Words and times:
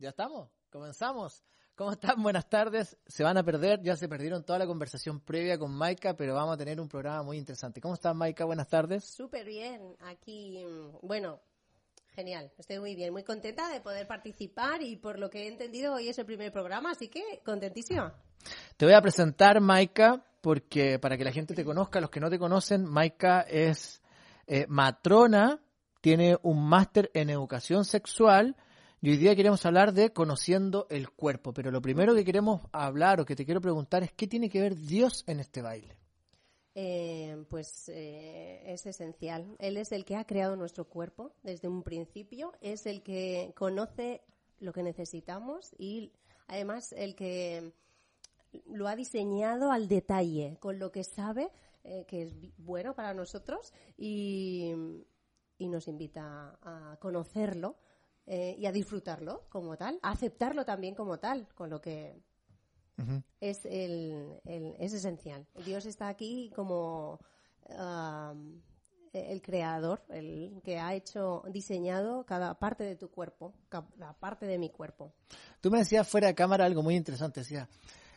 Ya 0.00 0.10
estamos, 0.10 0.48
comenzamos. 0.70 1.42
¿Cómo 1.74 1.90
están? 1.90 2.22
Buenas 2.22 2.48
tardes. 2.48 2.96
Se 3.04 3.24
van 3.24 3.36
a 3.36 3.42
perder, 3.42 3.82
ya 3.82 3.96
se 3.96 4.08
perdieron 4.08 4.44
toda 4.44 4.60
la 4.60 4.66
conversación 4.66 5.18
previa 5.18 5.58
con 5.58 5.72
Maika, 5.72 6.14
pero 6.14 6.34
vamos 6.34 6.54
a 6.54 6.56
tener 6.56 6.80
un 6.80 6.88
programa 6.88 7.24
muy 7.24 7.36
interesante. 7.36 7.80
¿Cómo 7.80 7.94
estás, 7.94 8.14
Maika? 8.14 8.44
Buenas 8.44 8.68
tardes. 8.68 9.04
Súper 9.04 9.44
bien. 9.44 9.96
Aquí, 10.02 10.64
bueno, 11.02 11.40
genial. 12.14 12.52
Estoy 12.58 12.78
muy 12.78 12.94
bien, 12.94 13.12
muy 13.12 13.24
contenta 13.24 13.68
de 13.70 13.80
poder 13.80 14.06
participar 14.06 14.82
y 14.82 14.94
por 14.94 15.18
lo 15.18 15.30
que 15.30 15.42
he 15.42 15.48
entendido 15.48 15.94
hoy 15.94 16.08
es 16.08 16.18
el 16.20 16.26
primer 16.26 16.52
programa, 16.52 16.92
así 16.92 17.08
que 17.08 17.40
contentísima. 17.44 18.14
Te 18.76 18.86
voy 18.86 18.94
a 18.94 19.02
presentar, 19.02 19.60
Maika, 19.60 20.24
porque 20.40 21.00
para 21.00 21.16
que 21.16 21.24
la 21.24 21.32
gente 21.32 21.54
te 21.54 21.64
conozca, 21.64 22.00
los 22.00 22.10
que 22.10 22.20
no 22.20 22.30
te 22.30 22.38
conocen, 22.38 22.84
Maika 22.84 23.40
es 23.40 24.00
eh, 24.46 24.64
matrona, 24.68 25.60
tiene 26.00 26.38
un 26.42 26.68
máster 26.68 27.10
en 27.14 27.30
educación 27.30 27.84
sexual 27.84 28.54
y 29.00 29.10
hoy 29.10 29.16
día 29.16 29.36
queremos 29.36 29.64
hablar 29.64 29.92
de 29.92 30.12
conociendo 30.12 30.86
el 30.90 31.10
cuerpo, 31.10 31.52
pero 31.52 31.70
lo 31.70 31.80
primero 31.80 32.14
que 32.14 32.24
queremos 32.24 32.62
hablar 32.72 33.20
o 33.20 33.24
que 33.24 33.36
te 33.36 33.44
quiero 33.44 33.60
preguntar 33.60 34.02
es 34.02 34.12
qué 34.12 34.26
tiene 34.26 34.50
que 34.50 34.60
ver 34.60 34.74
Dios 34.74 35.22
en 35.28 35.38
este 35.38 35.62
baile. 35.62 35.96
Eh, 36.74 37.44
pues 37.48 37.88
eh, 37.88 38.62
es 38.66 38.86
esencial. 38.86 39.56
Él 39.58 39.76
es 39.76 39.92
el 39.92 40.04
que 40.04 40.16
ha 40.16 40.24
creado 40.24 40.56
nuestro 40.56 40.84
cuerpo 40.84 41.32
desde 41.42 41.68
un 41.68 41.82
principio, 41.82 42.52
es 42.60 42.86
el 42.86 43.02
que 43.02 43.52
conoce 43.56 44.22
lo 44.58 44.72
que 44.72 44.82
necesitamos 44.82 45.74
y 45.78 46.12
además 46.48 46.92
el 46.92 47.14
que 47.14 47.72
lo 48.66 48.88
ha 48.88 48.96
diseñado 48.96 49.70
al 49.70 49.86
detalle, 49.86 50.56
con 50.60 50.78
lo 50.78 50.90
que 50.90 51.04
sabe 51.04 51.50
eh, 51.84 52.04
que 52.08 52.22
es 52.22 52.32
bueno 52.58 52.94
para 52.94 53.14
nosotros 53.14 53.72
y, 53.96 54.72
y 55.56 55.68
nos 55.68 55.86
invita 55.86 56.58
a 56.62 56.96
conocerlo 57.00 57.76
eh, 58.30 58.54
y 58.58 58.66
a 58.66 58.72
disfrutarlo 58.72 59.46
como 59.48 59.76
tal, 59.76 59.98
a 60.02 60.10
aceptarlo 60.10 60.64
también 60.64 60.94
como 60.94 61.18
tal, 61.18 61.48
con 61.54 61.70
lo 61.70 61.80
que 61.80 62.22
es, 63.40 63.64
el, 63.64 64.38
es 64.44 64.92
esencial. 64.92 65.46
Dios 65.64 65.86
está 65.86 66.08
aquí 66.08 66.52
como 66.54 67.20
el 69.12 69.40
creador, 69.40 70.02
el 70.10 70.60
que 70.62 70.78
ha 70.78 70.94
hecho, 70.94 71.42
diseñado 71.48 72.24
cada 72.24 72.58
parte 72.58 72.84
de 72.84 72.96
tu 72.96 73.10
cuerpo, 73.10 73.54
cada 73.68 74.12
parte 74.14 74.46
de 74.46 74.58
mi 74.58 74.70
cuerpo. 74.70 75.14
Tú 75.60 75.70
me 75.70 75.78
decías 75.78 76.06
fuera 76.06 76.26
de 76.26 76.34
cámara 76.34 76.64
algo 76.66 76.82
muy 76.82 76.96
interesante, 76.96 77.44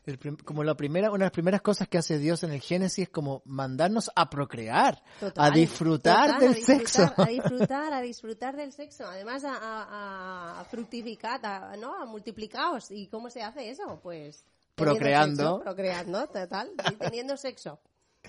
decía, 0.05 0.31
como 0.43 0.63
la 0.63 0.75
primera, 0.75 1.09
una 1.09 1.19
de 1.19 1.25
las 1.25 1.31
primeras 1.31 1.61
cosas 1.61 1.87
que 1.87 1.97
hace 1.97 2.17
Dios 2.17 2.43
en 2.43 2.51
el 2.51 2.61
Génesis 2.61 3.03
es 3.03 3.09
como 3.09 3.41
mandarnos 3.45 4.11
a 4.15 4.29
procrear, 4.29 5.03
a 5.35 5.51
disfrutar 5.51 6.39
del 6.39 6.55
sexo. 6.55 7.13
A 7.17 7.25
disfrutar, 7.27 7.93
a 7.93 8.01
disfrutar 8.01 8.55
del 8.55 8.71
sexo. 8.71 9.05
Además, 9.05 9.43
a, 9.45 10.63
fructificar, 10.69 11.39
a, 11.45 11.75
¿no? 11.77 11.95
A 11.95 12.05
multiplicaros. 12.05 12.91
¿Y 12.91 13.07
cómo 13.07 13.29
se 13.29 13.41
hace 13.41 13.69
eso? 13.69 13.99
Pues... 14.01 14.45
Procreando. 14.75 15.59
procreando, 15.59 16.27
total. 16.27 16.71
teniendo 16.97 17.37
sexo. 17.37 17.79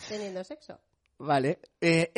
Teniendo 0.09 0.45
sexo. 0.45 0.79
Vale. 1.19 1.61
Eh, 1.81 2.13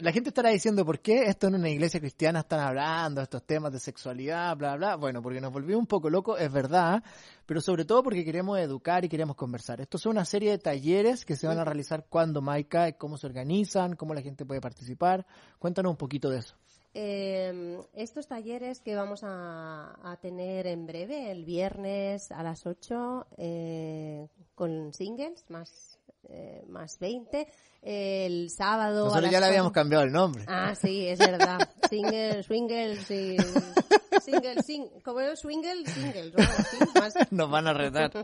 la 0.00 0.12
gente 0.12 0.28
estará 0.28 0.50
diciendo, 0.50 0.84
¿por 0.84 1.00
qué 1.00 1.24
esto 1.24 1.48
en 1.48 1.56
una 1.56 1.68
iglesia 1.68 1.98
cristiana 1.98 2.40
están 2.40 2.60
hablando 2.60 3.20
estos 3.20 3.44
temas 3.44 3.72
de 3.72 3.80
sexualidad, 3.80 4.56
bla, 4.56 4.76
bla? 4.76 4.96
Bueno, 4.96 5.22
porque 5.22 5.40
nos 5.40 5.52
volvió 5.52 5.78
un 5.78 5.86
poco 5.86 6.10
locos, 6.10 6.40
es 6.40 6.52
verdad, 6.52 7.02
pero 7.46 7.60
sobre 7.60 7.84
todo 7.84 8.02
porque 8.02 8.24
queremos 8.24 8.58
educar 8.58 9.04
y 9.04 9.08
queremos 9.08 9.36
conversar. 9.36 9.80
Esto 9.80 9.96
es 9.96 10.06
una 10.06 10.24
serie 10.24 10.50
de 10.50 10.58
talleres 10.58 11.24
que 11.24 11.36
se 11.36 11.46
van 11.46 11.58
a 11.58 11.64
realizar 11.64 12.06
cuando, 12.08 12.40
Maika, 12.40 12.92
cómo 12.92 13.16
se 13.16 13.26
organizan, 13.26 13.96
cómo 13.96 14.14
la 14.14 14.22
gente 14.22 14.44
puede 14.44 14.60
participar. 14.60 15.26
Cuéntanos 15.58 15.90
un 15.90 15.96
poquito 15.96 16.30
de 16.30 16.38
eso. 16.38 16.54
Eh, 16.94 17.78
estos 17.94 18.26
talleres 18.26 18.80
que 18.80 18.94
vamos 18.94 19.20
a, 19.22 20.18
tener 20.20 20.66
en 20.66 20.86
breve, 20.86 21.30
el 21.30 21.44
viernes 21.44 22.30
a 22.32 22.42
las 22.42 22.66
8, 22.66 23.26
eh, 23.36 24.28
con 24.54 24.92
singles, 24.92 25.44
más 25.48 25.97
eh, 26.28 26.62
más 26.68 26.98
20. 26.98 27.46
El 27.80 28.50
sábado. 28.50 29.06
Nosotros 29.06 29.30
ya 29.30 29.40
le 29.40 29.46
habíamos 29.46 29.72
cambiado 29.72 30.04
el 30.04 30.12
nombre. 30.12 30.44
Ah, 30.46 30.74
sí, 30.74 31.06
es 31.06 31.18
verdad. 31.18 31.58
Single, 31.88 32.42
swingle, 32.42 32.96
sí. 32.96 33.36
Single, 34.22 34.62
sing, 34.62 34.88
como 35.02 35.20
es 35.20 35.38
swingle, 35.38 35.86
single. 35.86 36.32
Nos 37.30 37.50
van 37.50 37.66
a 37.66 37.72
retar. 37.72 38.12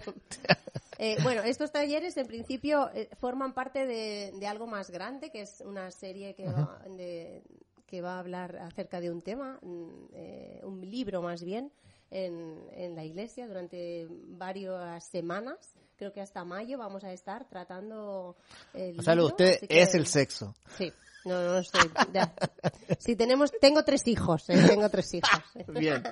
Eh, 0.96 1.16
bueno, 1.24 1.42
estos 1.42 1.72
talleres 1.72 2.16
en 2.16 2.28
principio 2.28 2.88
eh, 2.94 3.10
forman 3.18 3.52
parte 3.52 3.84
de, 3.84 4.32
de, 4.38 4.46
algo 4.46 4.68
más 4.68 4.90
grande, 4.90 5.30
que 5.30 5.42
es 5.42 5.60
una 5.60 5.90
serie 5.90 6.36
que, 6.36 6.44
va, 6.44 6.80
de, 6.88 7.42
que 7.84 8.00
va 8.00 8.14
a 8.14 8.18
hablar 8.20 8.56
acerca 8.58 9.00
de 9.00 9.10
un 9.10 9.20
tema, 9.20 9.58
mm, 9.60 10.62
un 10.62 10.88
libro 10.88 11.20
más 11.20 11.42
bien, 11.42 11.72
en, 12.12 12.64
en 12.74 12.94
la 12.94 13.04
iglesia 13.04 13.48
durante 13.48 14.06
varias 14.08 15.04
semanas 15.04 15.74
creo 15.96 16.12
que 16.12 16.20
hasta 16.20 16.44
mayo 16.44 16.78
vamos 16.78 17.04
a 17.04 17.12
estar 17.12 17.48
tratando 17.48 18.36
el 18.72 18.98
O 18.98 19.02
sea, 19.02 19.14
usted 19.22 19.58
es 19.68 19.94
el 19.94 20.06
sexo. 20.06 20.54
Sí. 20.76 20.92
No, 21.24 21.42
no 21.42 21.58
estoy. 21.58 21.90
Sí, 22.98 23.16
tenemos, 23.16 23.50
tengo 23.60 23.82
tres 23.82 24.06
hijos, 24.06 24.48
¿eh? 24.50 24.62
tengo 24.68 24.88
tres 24.90 25.14
hijos. 25.14 25.30
Bien. 25.68 26.02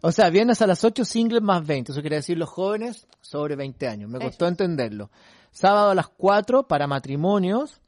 O 0.00 0.12
sea, 0.12 0.30
viernes 0.30 0.62
a 0.62 0.66
las 0.66 0.82
8, 0.84 1.04
singles 1.04 1.42
más 1.42 1.66
20. 1.66 1.92
Eso 1.92 2.00
quiere 2.00 2.16
decir 2.16 2.38
los 2.38 2.48
jóvenes 2.48 3.06
sobre 3.20 3.56
20 3.56 3.88
años. 3.88 4.10
Me 4.10 4.20
costó 4.20 4.46
entenderlo. 4.46 5.10
Sábado 5.50 5.90
a 5.90 5.94
las 5.94 6.08
4 6.08 6.68
para 6.68 6.86
matrimonios 6.86 7.80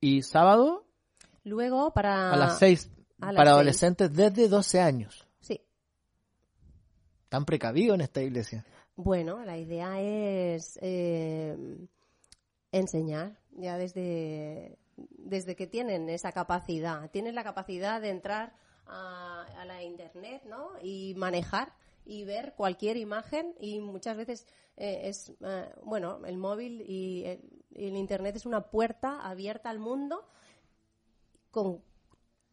y 0.00 0.22
sábado. 0.22 0.86
Luego 1.44 1.92
para. 1.92 2.32
A 2.32 2.36
las 2.36 2.58
6 2.58 2.90
para 3.18 3.50
adolescentes 3.50 4.12
desde 4.12 4.48
12 4.48 4.80
años. 4.80 5.26
Sí. 5.40 5.60
Tan 7.28 7.44
precavido 7.44 7.94
en 7.94 8.00
esta 8.00 8.22
iglesia. 8.22 8.64
Bueno, 9.02 9.42
la 9.46 9.56
idea 9.56 9.98
es 9.98 10.78
eh, 10.82 11.56
enseñar 12.70 13.38
ya 13.52 13.78
desde, 13.78 14.78
desde 14.98 15.56
que 15.56 15.66
tienen 15.66 16.10
esa 16.10 16.32
capacidad. 16.32 17.10
Tienen 17.10 17.34
la 17.34 17.42
capacidad 17.42 18.02
de 18.02 18.10
entrar 18.10 18.52
a, 18.86 19.46
la 19.66 19.82
internet 19.82 20.42
¿no? 20.44 20.72
y 20.82 21.14
manejar 21.16 21.72
y 22.04 22.24
ver 22.24 22.52
cualquier 22.56 22.98
imagen 22.98 23.54
y 23.58 23.80
muchas 23.80 24.18
veces 24.18 24.46
eh, 24.76 25.08
es, 25.08 25.32
eh, 25.40 25.72
bueno, 25.82 26.20
el 26.26 26.36
móvil 26.36 26.82
y 26.86 27.24
el, 27.24 27.96
internet 27.96 28.36
es 28.36 28.44
una 28.44 28.68
puerta 28.68 29.20
abierta 29.26 29.70
al 29.70 29.78
mundo 29.78 30.26
con 31.50 31.82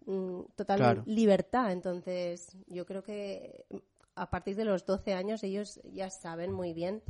mm, 0.05 0.43
total 0.55 1.03
libertad. 1.07 1.73
Entonces, 1.73 2.55
yo 2.67 2.85
creo 2.85 3.03
que 3.03 3.65
a 4.17 4.29
partir 4.29 4.55
de 4.55 4.65
los 4.65 4.85
12 4.85 5.13
años 5.13 5.43
ellos 5.43 5.79
ya 5.91 6.09
saben 6.09 6.51
muy 6.51 6.73
bien 6.73 7.03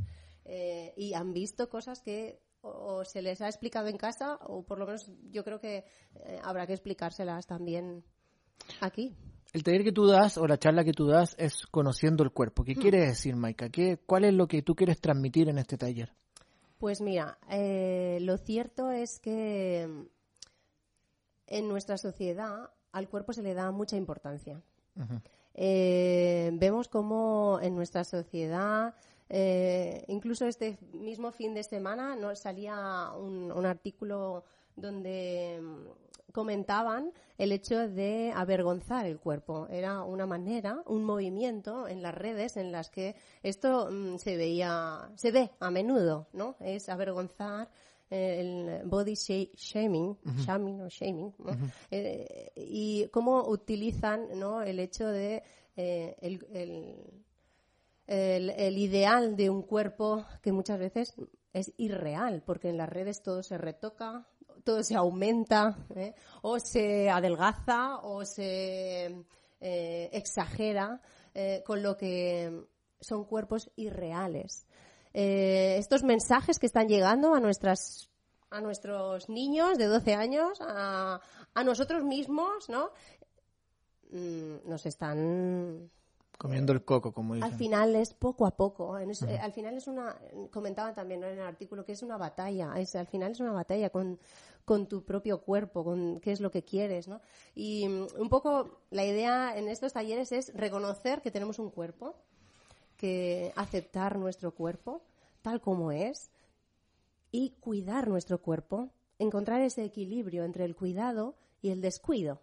eh, 0.46 0.94
y 0.96 1.14
han 1.14 1.34
visto 1.34 1.70
cosas 1.70 2.02
que 2.02 2.40
o, 2.62 3.04
se 3.06 3.22
les 3.22 3.42
ha 3.42 3.48
explicado 3.48 3.88
en 3.88 3.98
casa 3.98 4.40
o 4.44 4.64
por 4.64 4.78
lo 4.78 4.86
menos 4.86 5.10
yo 5.32 5.44
creo 5.44 5.60
que 5.60 5.86
eh, 6.16 6.40
habrá 6.44 6.68
que 6.68 6.74
explicárselas 6.74 7.48
también 7.48 8.04
aquí. 8.82 9.16
El 9.54 9.64
taller 9.64 9.84
que 9.84 9.94
tú 9.94 10.08
das 10.08 10.38
o 10.38 10.46
la 10.46 10.58
charla 10.58 10.84
que 10.84 10.92
tú 10.92 11.08
das 11.08 11.36
es 11.40 11.66
conociendo 11.68 12.24
el 12.24 12.32
cuerpo. 12.32 12.64
¿Qué 12.64 12.76
hmm. 12.76 12.82
quiere 12.82 13.00
decir, 13.00 13.36
Maika? 13.36 13.70
¿Qué, 13.70 13.98
¿Cuál 14.06 14.26
es 14.26 14.34
lo 14.34 14.48
que 14.48 14.62
tú 14.62 14.76
quieres 14.76 15.00
transmitir 15.00 15.48
en 15.50 15.58
este 15.58 15.78
taller? 15.78 16.14
Pues 16.78 17.02
mira, 17.02 17.40
eh, 17.50 18.20
lo 18.22 18.38
cierto 18.38 18.92
es 18.92 19.20
que 19.20 20.08
en 21.48 21.68
nuestra 21.68 21.98
sociedad 21.98 22.70
al 22.92 23.10
cuerpo 23.10 23.34
se 23.34 23.42
le 23.42 23.54
da 23.54 23.72
mucha 23.72 23.96
importancia. 23.96 24.62
Eh, 25.60 26.52
vemos 26.54 26.88
cómo 26.88 27.60
en 27.64 27.76
nuestra 27.76 28.04
sociedad, 28.04 28.94
eh, 29.28 30.06
incluso 30.08 30.46
este 30.46 30.78
mismo 30.94 31.32
fin 31.32 31.56
de 31.56 31.64
semana, 31.64 32.16
nos 32.16 32.40
salía 32.40 33.12
un, 33.18 33.66
artículo 33.66 34.44
donde 34.76 35.60
mm, 35.60 36.32
comentaban 36.32 37.12
el 37.40 37.52
hecho 37.52 37.90
de 37.90 38.32
avergonzar 38.36 39.08
el 39.08 39.20
cuerpo. 39.20 39.68
Era 39.72 40.04
una 40.04 40.28
manera, 40.28 40.84
un 40.86 41.04
movimiento 41.04 41.88
en 41.88 42.04
las 42.04 42.14
redes 42.14 42.56
en 42.56 42.72
las 42.72 42.92
que 42.92 43.16
esto 43.42 43.90
mm, 43.92 44.18
se 44.18 44.38
veía, 44.38 45.10
se 45.16 45.32
ve 45.32 45.50
a 45.60 45.72
menudo, 45.72 46.28
¿no? 46.34 46.56
Es 46.60 46.88
avergonzar 46.88 47.68
el 48.10 48.82
body 48.86 49.16
shaming, 49.16 50.18
shaming 50.46 50.82
o 50.82 50.88
shaming, 50.90 51.34
eh, 51.92 52.52
y 52.56 53.08
cómo 53.08 53.48
utilizan 53.48 54.40
¿no? 54.40 54.62
el 54.62 54.80
hecho 54.80 55.08
de 55.08 55.44
eh, 55.76 56.16
el, 56.22 56.46
el, 58.08 58.50
el 58.50 58.78
ideal 58.78 59.36
de 59.36 59.50
un 59.50 59.64
cuerpo 59.64 60.26
que 60.42 60.52
muchas 60.52 60.80
veces 60.80 61.14
es 61.54 61.74
irreal, 61.78 62.44
porque 62.46 62.70
en 62.70 62.78
las 62.78 62.90
redes 62.90 63.22
todo 63.22 63.44
se 63.44 63.58
retoca, 63.58 64.28
todo 64.64 64.84
se 64.84 64.96
aumenta, 64.96 65.78
¿eh? 65.96 66.14
o 66.42 66.60
se 66.60 67.10
adelgaza, 67.10 68.00
o 68.00 68.26
se 68.26 69.26
eh, 69.60 70.10
exagera, 70.12 71.02
eh, 71.34 71.64
con 71.66 71.82
lo 71.82 71.98
que 71.98 72.66
son 73.00 73.26
cuerpos 73.26 73.72
irreales. 73.76 74.68
Eh, 75.20 75.78
estos 75.80 76.04
mensajes 76.04 76.60
que 76.60 76.68
están 76.68 76.88
llegando 76.88 77.34
a 77.34 77.40
nuestras 77.40 78.12
a 78.52 78.62
nuestros 78.62 79.30
niños 79.30 79.80
de 79.80 79.86
12 79.86 80.14
años, 80.14 80.60
a, 80.62 81.20
a 81.56 81.64
nosotros 81.64 82.04
mismos, 82.04 82.70
¿no? 82.70 82.92
Mm, 84.12 84.70
nos 84.70 84.86
están 84.86 85.90
Comiendo 86.38 86.72
el 86.72 86.86
coco, 86.86 87.14
como 87.14 87.34
dicen. 87.34 87.52
al 87.52 87.58
final 87.58 87.96
es 87.96 88.14
poco 88.14 88.46
a 88.46 88.52
poco. 88.52 88.96
Eh, 89.00 89.40
al 89.42 89.54
final 89.54 89.76
es 89.76 89.88
una, 89.88 90.16
comentaban 90.52 90.94
también 90.94 91.22
¿no? 91.22 91.26
en 91.26 91.40
el 91.40 91.46
artículo 91.48 91.84
que 91.84 91.94
es 91.94 92.04
una 92.04 92.18
batalla. 92.18 92.74
Es, 92.78 92.96
al 92.96 93.08
final 93.08 93.32
es 93.32 93.40
una 93.40 93.54
batalla 93.54 93.90
con, 93.90 94.20
con 94.66 94.88
tu 94.88 95.04
propio 95.04 95.42
cuerpo, 95.42 95.84
con 95.84 96.20
qué 96.20 96.32
es 96.32 96.42
lo 96.42 96.52
que 96.52 96.64
quieres, 96.64 97.08
¿no? 97.08 97.22
Y 97.56 97.88
mm, 97.88 98.08
un 98.20 98.30
poco 98.30 98.82
la 98.92 99.04
idea 99.04 99.58
en 99.58 99.68
estos 99.68 99.94
talleres 99.94 100.32
es 100.32 100.54
reconocer 100.54 101.24
que 101.24 101.32
tenemos 101.32 101.58
un 101.58 101.72
cuerpo, 101.72 102.16
que 102.98 103.54
aceptar 103.56 104.18
nuestro 104.18 104.54
cuerpo 104.54 105.04
tal 105.42 105.62
como 105.62 105.92
es 105.92 106.32
y 107.32 107.52
cuidar 107.60 108.08
nuestro 108.08 108.42
cuerpo, 108.42 108.90
encontrar 109.20 109.62
ese 109.62 109.86
equilibrio 109.86 110.44
entre 110.44 110.66
el 110.66 110.76
cuidado 110.76 111.36
y 111.62 111.70
el 111.70 111.82
descuido 111.82 112.42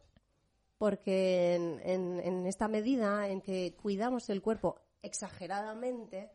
porque 0.79 1.55
en, 1.55 2.47
esta 2.47 2.69
medida 2.69 3.29
en 3.29 3.41
que 3.41 3.75
cuidamos 3.81 4.29
el 4.29 4.43
cuerpo 4.43 4.81
exageradamente, 5.03 6.31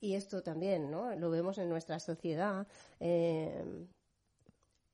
y 0.00 0.14
esto 0.14 0.42
también 0.42 0.90
¿no? 0.90 1.14
lo 1.16 1.30
vemos 1.30 1.58
en 1.58 1.68
nuestra 1.68 1.98
sociedad, 1.98 2.66
eh, 3.00 3.86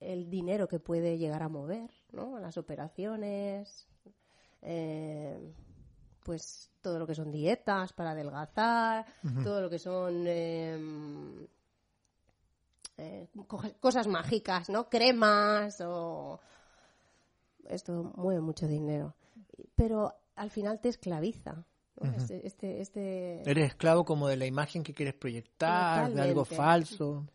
el 0.00 0.28
dinero 0.28 0.68
que 0.68 0.80
puede 0.80 1.18
llegar 1.18 1.42
a 1.42 1.48
mover, 1.48 1.90
¿no? 2.12 2.38
las 2.38 2.58
operaciones, 2.58 3.86
eh, 4.62 5.38
pues 6.24 6.70
todo 6.80 6.98
lo 6.98 7.06
que 7.06 7.14
son 7.14 7.30
dietas 7.30 7.92
para 7.92 8.10
adelgazar, 8.10 9.06
todo 9.44 9.60
lo 9.60 9.70
que 9.70 9.78
son 9.78 10.24
eh, 10.26 11.46
eh, 12.98 13.28
co- 13.46 13.62
cosas 13.80 14.06
mágicas, 14.06 14.68
¿no? 14.68 14.88
Cremas 14.88 15.80
o 15.80 16.40
esto 17.68 18.12
mueve 18.16 18.40
mucho 18.40 18.66
dinero, 18.66 19.14
pero 19.76 20.12
al 20.36 20.50
final 20.50 20.80
te 20.80 20.88
esclaviza. 20.88 21.52
¿no? 22.00 22.12
Este, 22.16 22.46
este, 22.46 22.80
este- 22.80 23.42
Eres 23.48 23.68
esclavo 23.68 24.04
como 24.04 24.26
de 24.28 24.36
la 24.36 24.46
imagen 24.46 24.82
que 24.82 24.92
quieres 24.94 25.14
proyectar, 25.14 26.06
de 26.12 26.20
algo 26.22 26.44
falso. 26.56 27.26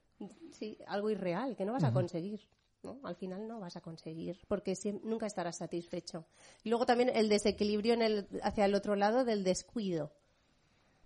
sí, 0.51 0.77
algo 0.87 1.09
irreal 1.09 1.55
que 1.55 1.65
no 1.65 1.71
vas 1.73 1.83
a 1.85 1.93
conseguir. 1.93 2.41
¿No? 2.83 2.99
Al 3.03 3.15
final 3.15 3.47
no 3.47 3.59
vas 3.59 3.75
a 3.75 3.81
conseguir 3.81 4.37
porque 4.47 4.73
siem- 4.73 5.01
nunca 5.03 5.25
estarás 5.25 5.57
satisfecho. 5.57 6.25
Y 6.63 6.69
luego 6.69 6.85
también 6.85 7.09
el 7.13 7.29
desequilibrio 7.29 7.93
en 7.93 8.01
el, 8.01 8.27
hacia 8.43 8.65
el 8.65 8.75
otro 8.75 8.95
lado 8.95 9.25
del 9.25 9.43
descuido. 9.43 10.11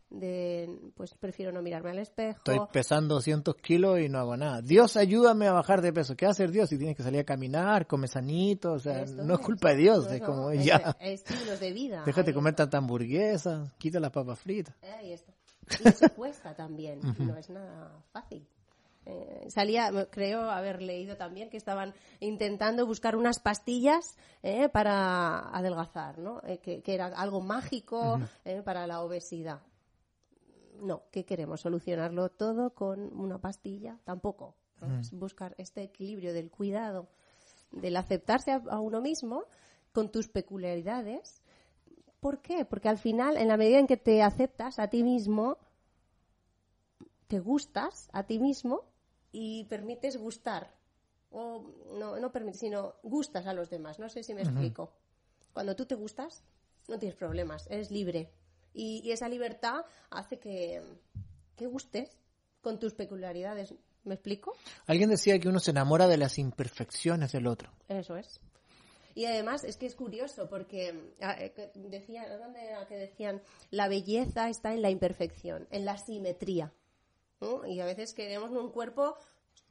De, 0.09 0.69
pues 0.95 1.15
prefiero 1.15 1.51
no 1.51 1.63
mirarme 1.63 1.89
al 1.89 1.97
espejo. 1.97 2.37
Estoy 2.37 2.59
pesando 2.71 3.15
200 3.15 3.55
kilos 3.55 3.99
y 3.99 4.09
no 4.09 4.19
hago 4.19 4.37
nada. 4.37 4.61
Dios, 4.61 4.95
ayúdame 4.95 5.47
a 5.47 5.53
bajar 5.53 5.81
de 5.81 5.91
peso. 5.91 6.15
¿Qué 6.15 6.25
va 6.25 6.29
a 6.29 6.33
hacer 6.33 6.51
Dios 6.51 6.69
si 6.69 6.77
tienes 6.77 6.95
que 6.95 7.01
salir 7.01 7.21
a 7.21 7.23
caminar, 7.23 7.87
comer 7.87 8.09
sanito? 8.11 8.73
O 8.73 8.79
sea, 8.79 9.01
Esto 9.01 9.23
no 9.23 9.33
es 9.33 9.39
culpa 9.39 9.69
de 9.69 9.77
Dios, 9.77 10.11
es 10.11 10.21
como 10.21 10.51
es- 10.51 10.63
ya. 10.65 10.95
Estilos 10.99 11.59
de 11.59 11.73
vida. 11.73 12.03
Déjate 12.05 12.29
Ahí 12.29 12.33
comer 12.35 12.51
está. 12.51 12.65
tanta 12.65 12.77
hamburguesa, 12.77 13.73
quita 13.79 13.99
las 13.99 14.11
papas 14.11 14.37
fritas. 14.37 14.75
Ahí 14.99 15.13
está. 15.13 15.33
Y 15.83 15.87
eso 15.87 16.07
cuesta 16.15 16.53
también, 16.55 16.99
no 17.17 17.35
es 17.35 17.49
nada 17.49 18.03
fácil. 18.11 18.45
Eh, 19.05 19.47
salía, 19.49 19.91
creo 20.09 20.49
haber 20.49 20.81
leído 20.81 21.17
también 21.17 21.49
que 21.49 21.57
estaban 21.57 21.93
intentando 22.19 22.85
buscar 22.85 23.15
unas 23.15 23.39
pastillas 23.39 24.17
eh, 24.41 24.69
para 24.69 25.49
adelgazar, 25.49 26.19
¿no? 26.19 26.41
Eh, 26.45 26.59
que, 26.59 26.81
que 26.81 26.93
era 26.93 27.07
algo 27.07 27.41
mágico 27.41 28.19
eh, 28.45 28.61
para 28.63 28.87
la 28.87 29.01
obesidad. 29.01 29.61
No, 30.81 31.03
¿qué 31.11 31.25
queremos? 31.25 31.61
¿Solucionarlo 31.61 32.29
todo 32.29 32.73
con 32.73 32.99
una 33.19 33.39
pastilla? 33.39 33.99
Tampoco. 34.03 34.55
¿no? 34.81 34.99
Es 34.99 35.11
buscar 35.11 35.55
este 35.57 35.83
equilibrio 35.83 36.33
del 36.33 36.49
cuidado, 36.49 37.07
del 37.71 37.95
aceptarse 37.95 38.51
a, 38.51 38.61
a 38.69 38.79
uno 38.79 39.01
mismo 39.01 39.43
con 39.93 40.11
tus 40.11 40.27
peculiaridades 40.27 41.43
¿Por 42.23 42.39
qué? 42.39 42.63
Porque 42.63 42.87
al 42.87 42.97
final, 42.97 43.35
en 43.35 43.49
la 43.49 43.57
medida 43.57 43.79
en 43.79 43.85
que 43.85 43.97
te 43.97 44.23
aceptas 44.23 44.79
a 44.79 44.87
ti 44.87 45.03
mismo, 45.03 45.57
te 47.27 47.41
gustas 47.41 48.09
a 48.13 48.23
ti 48.23 48.39
mismo 48.39 48.85
y 49.33 49.65
permites 49.65 50.15
gustar. 50.15 50.71
O 51.31 51.65
no, 51.99 52.17
no 52.17 52.31
permites, 52.31 52.61
sino 52.61 52.93
gustas 53.03 53.45
a 53.47 53.53
los 53.53 53.69
demás. 53.69 53.99
No 53.99 54.07
sé 54.07 54.23
si 54.23 54.33
me 54.33 54.43
explico. 54.43 54.93
Cuando 55.51 55.75
tú 55.75 55.85
te 55.85 55.95
gustas, 55.95 56.43
no 56.87 56.97
tienes 56.97 57.17
problemas, 57.17 57.67
eres 57.69 57.91
libre. 57.91 58.29
Y, 58.73 59.01
y 59.03 59.11
esa 59.11 59.27
libertad 59.27 59.85
hace 60.09 60.39
que, 60.39 60.81
que 61.57 61.67
gustes 61.67 62.17
con 62.61 62.79
tus 62.79 62.93
peculiaridades. 62.93 63.73
¿Me 64.03 64.15
explico? 64.15 64.53
Alguien 64.85 65.09
decía 65.09 65.39
que 65.39 65.47
uno 65.47 65.59
se 65.59 65.71
enamora 65.71 66.07
de 66.07 66.17
las 66.17 66.37
imperfecciones 66.37 67.31
del 67.31 67.47
otro. 67.47 67.71
Eso 67.87 68.15
es. 68.15 68.39
Y 69.15 69.25
además 69.25 69.63
es 69.63 69.77
que 69.77 69.85
es 69.85 69.95
curioso 69.95 70.49
porque 70.49 71.13
ah, 71.21 71.35
eh, 71.39 71.71
decían, 71.75 72.25
¿dónde 72.39 72.65
era 72.65 72.87
que 72.87 72.95
decían? 72.95 73.41
La 73.69 73.87
belleza 73.87 74.49
está 74.49 74.73
en 74.73 74.81
la 74.81 74.89
imperfección, 74.89 75.67
en 75.71 75.85
la 75.85 75.97
simetría. 75.97 76.73
¿No? 77.43 77.65
Y 77.67 77.79
a 77.79 77.85
veces 77.85 78.13
queremos 78.13 78.51
un 78.51 78.71
cuerpo 78.71 79.17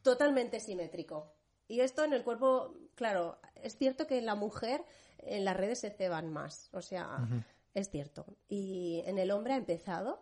totalmente 0.02 0.60
simétrico. 0.60 1.32
Y 1.68 1.80
esto 1.80 2.04
en 2.04 2.12
el 2.12 2.22
cuerpo, 2.22 2.74
claro, 2.94 3.38
es 3.62 3.76
cierto 3.76 4.06
que 4.06 4.18
en 4.18 4.26
la 4.26 4.34
mujer 4.34 4.84
en 5.18 5.44
las 5.44 5.56
redes 5.56 5.80
se 5.80 5.90
ceban 5.90 6.30
más, 6.30 6.68
o 6.72 6.82
sea, 6.82 7.26
es 7.74 7.90
cierto. 7.90 8.26
Y 8.48 9.02
en 9.06 9.18
el 9.18 9.30
hombre 9.30 9.54
ha 9.54 9.56
empezado, 9.56 10.20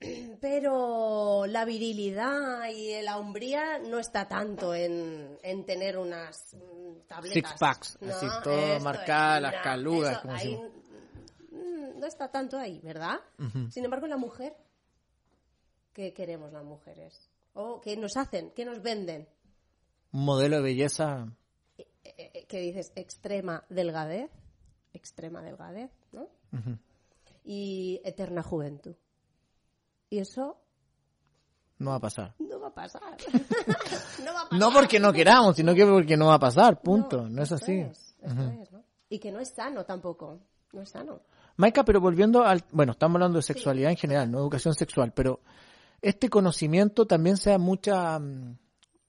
pero 0.40 1.46
la 1.46 1.64
virilidad 1.64 2.68
y 2.70 3.02
la 3.02 3.18
hombría 3.18 3.78
no 3.78 3.98
está 3.98 4.28
tanto 4.28 4.74
en, 4.74 5.38
en 5.42 5.66
tener 5.66 5.98
unas 5.98 6.54
mm, 6.54 7.06
tabletas. 7.06 7.34
Six 7.34 7.52
packs, 7.58 7.98
así, 8.08 8.26
todo 8.42 8.80
marcada, 8.80 9.40
las 9.40 9.54
no, 9.56 9.62
calugas, 9.62 10.12
eso 10.12 10.22
como 10.22 10.34
ahí, 10.34 10.56
mm, 11.50 11.98
no 11.98 12.06
está 12.06 12.30
tanto 12.30 12.56
ahí, 12.56 12.80
¿verdad? 12.82 13.20
Sin 13.70 13.84
embargo, 13.84 14.06
en 14.06 14.10
la 14.10 14.16
mujer, 14.16 14.56
¿qué 15.92 16.12
queremos 16.12 16.52
las 16.52 16.64
mujeres? 16.64 17.30
¿O 17.54 17.80
qué 17.80 17.96
nos 17.96 18.16
hacen? 18.16 18.52
¿Qué 18.54 18.64
nos 18.64 18.82
venden? 18.82 19.28
Un 20.12 20.24
modelo 20.24 20.56
de 20.56 20.62
belleza. 20.62 21.26
Eh, 21.78 21.86
eh, 22.04 22.46
¿Qué 22.48 22.60
dices? 22.60 22.92
Extrema 22.96 23.64
delgadez, 23.68 24.30
extrema 24.92 25.42
delgadez, 25.42 25.90
¿no? 26.12 26.28
Y 27.44 28.00
eterna 28.04 28.42
juventud. 28.42 28.94
Y 30.10 30.18
eso 30.18 30.58
No 31.78 31.90
va 31.90 31.96
a 31.96 32.00
pasar. 32.00 32.34
no 32.38 32.60
va 32.60 32.68
a 32.68 32.74
pasar. 32.74 33.02
no 34.24 34.34
va 34.34 34.40
a 34.40 34.44
pasar. 34.44 34.58
No 34.58 34.72
porque 34.72 34.98
no 35.00 35.12
queramos, 35.12 35.56
sino 35.56 35.74
que 35.74 35.86
porque 35.86 36.16
no 36.16 36.26
va 36.26 36.34
a 36.34 36.38
pasar, 36.40 36.80
punto. 36.82 37.28
No, 37.28 37.42
es 37.42 37.52
esto 37.52 37.64
así. 37.64 37.78
es, 37.80 38.16
esto 38.20 38.42
es, 38.62 38.72
¿no? 38.72 38.84
Y 39.08 39.18
que 39.18 39.32
no 39.32 39.40
es 39.40 39.50
sano 39.54 39.84
tampoco. 39.84 40.40
No 40.72 40.82
es 40.82 40.90
sano. 40.90 41.20
Maika, 41.56 41.84
pero 41.84 42.00
volviendo 42.00 42.44
al... 42.44 42.64
Bueno, 42.70 42.92
estamos 42.92 43.16
hablando 43.16 43.38
de 43.38 43.42
sexualidad 43.42 43.90
en 43.90 43.96
general, 43.96 44.30
no 44.30 44.38
educación 44.38 44.74
sexual, 44.74 45.12
pero 45.12 45.40
este 46.02 46.28
conocimiento 46.28 47.06
también 47.06 47.36
sea 47.36 47.58
mucha... 47.58 48.18
mm, 48.18 48.58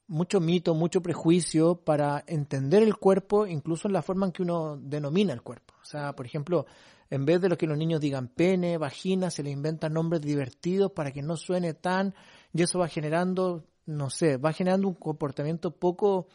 mucho 0.08 0.40
mito, 0.40 0.74
mucho 0.74 1.00
prejuicio 1.00 1.76
para 1.76 2.22
entender 2.26 2.82
el 2.82 2.96
cuerpo, 2.96 3.46
incluso 3.46 3.88
en 3.88 3.94
la 3.94 4.02
forma 4.02 4.26
en 4.26 4.32
que 4.32 4.42
uno 4.42 4.76
denomina 4.76 5.32
el 5.32 5.40
cuerpo. 5.40 5.72
O 5.80 5.86
sea, 5.86 6.14
por 6.14 6.26
ejemplo, 6.26 6.66
en 7.08 7.24
vez 7.24 7.40
de 7.40 7.48
lo 7.48 7.56
que 7.56 7.66
los 7.66 7.78
niños 7.78 8.00
digan 8.00 8.28
pene, 8.28 8.76
vagina, 8.76 9.30
se 9.30 9.42
le 9.42 9.50
inventan 9.50 9.94
nombres 9.94 10.20
divertidos 10.20 10.92
para 10.92 11.12
que 11.12 11.22
no 11.22 11.36
suene 11.36 11.72
tan, 11.72 12.14
y 12.52 12.62
eso 12.62 12.78
va 12.78 12.88
generando, 12.88 13.64
no 13.86 14.10
sé, 14.10 14.36
va 14.36 14.52
generando 14.52 14.88
un 14.88 14.94
comportamiento 14.94 15.70
poco 15.70 16.26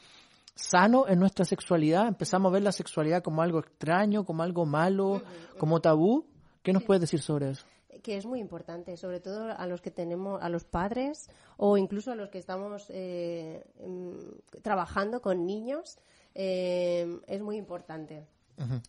sano 0.56 1.08
en 1.08 1.20
nuestra 1.20 1.46
sexualidad. 1.46 2.08
Empezamos 2.08 2.50
a 2.50 2.54
ver 2.54 2.64
la 2.64 2.72
sexualidad 2.72 3.22
como 3.22 3.44
algo 3.44 3.60
extraño, 3.60 4.26
como 4.26 4.42
algo 4.42 4.66
malo, 4.66 5.22
como 5.60 5.82
tabú. 5.82 6.26
¿Qué 6.64 6.74
nos 6.74 6.84
puedes 6.84 7.02
decir 7.02 7.22
sobre 7.22 7.52
eso? 7.52 7.66
Que 8.04 8.18
es 8.18 8.25
muy 8.25 8.39
importante, 8.39 8.98
sobre 8.98 9.20
todo 9.20 9.51
a 9.51 9.66
los 9.68 9.82
que 9.82 9.92
tenemos, 9.92 10.42
a 10.42 10.50
los 10.50 10.66
padres 10.66 11.30
o 11.58 11.77
incluso 11.77 12.12
a 12.12 12.16
los 12.16 12.30
que 12.30 12.38
estamos 12.38 12.88
eh, 12.89 13.63
mm, 13.86 14.62
trabajando 14.62 15.22
con 15.22 15.46
niños, 15.46 15.98
eh, 16.36 17.20
es 17.27 17.42
muy 17.42 17.58
importante. 17.58 18.25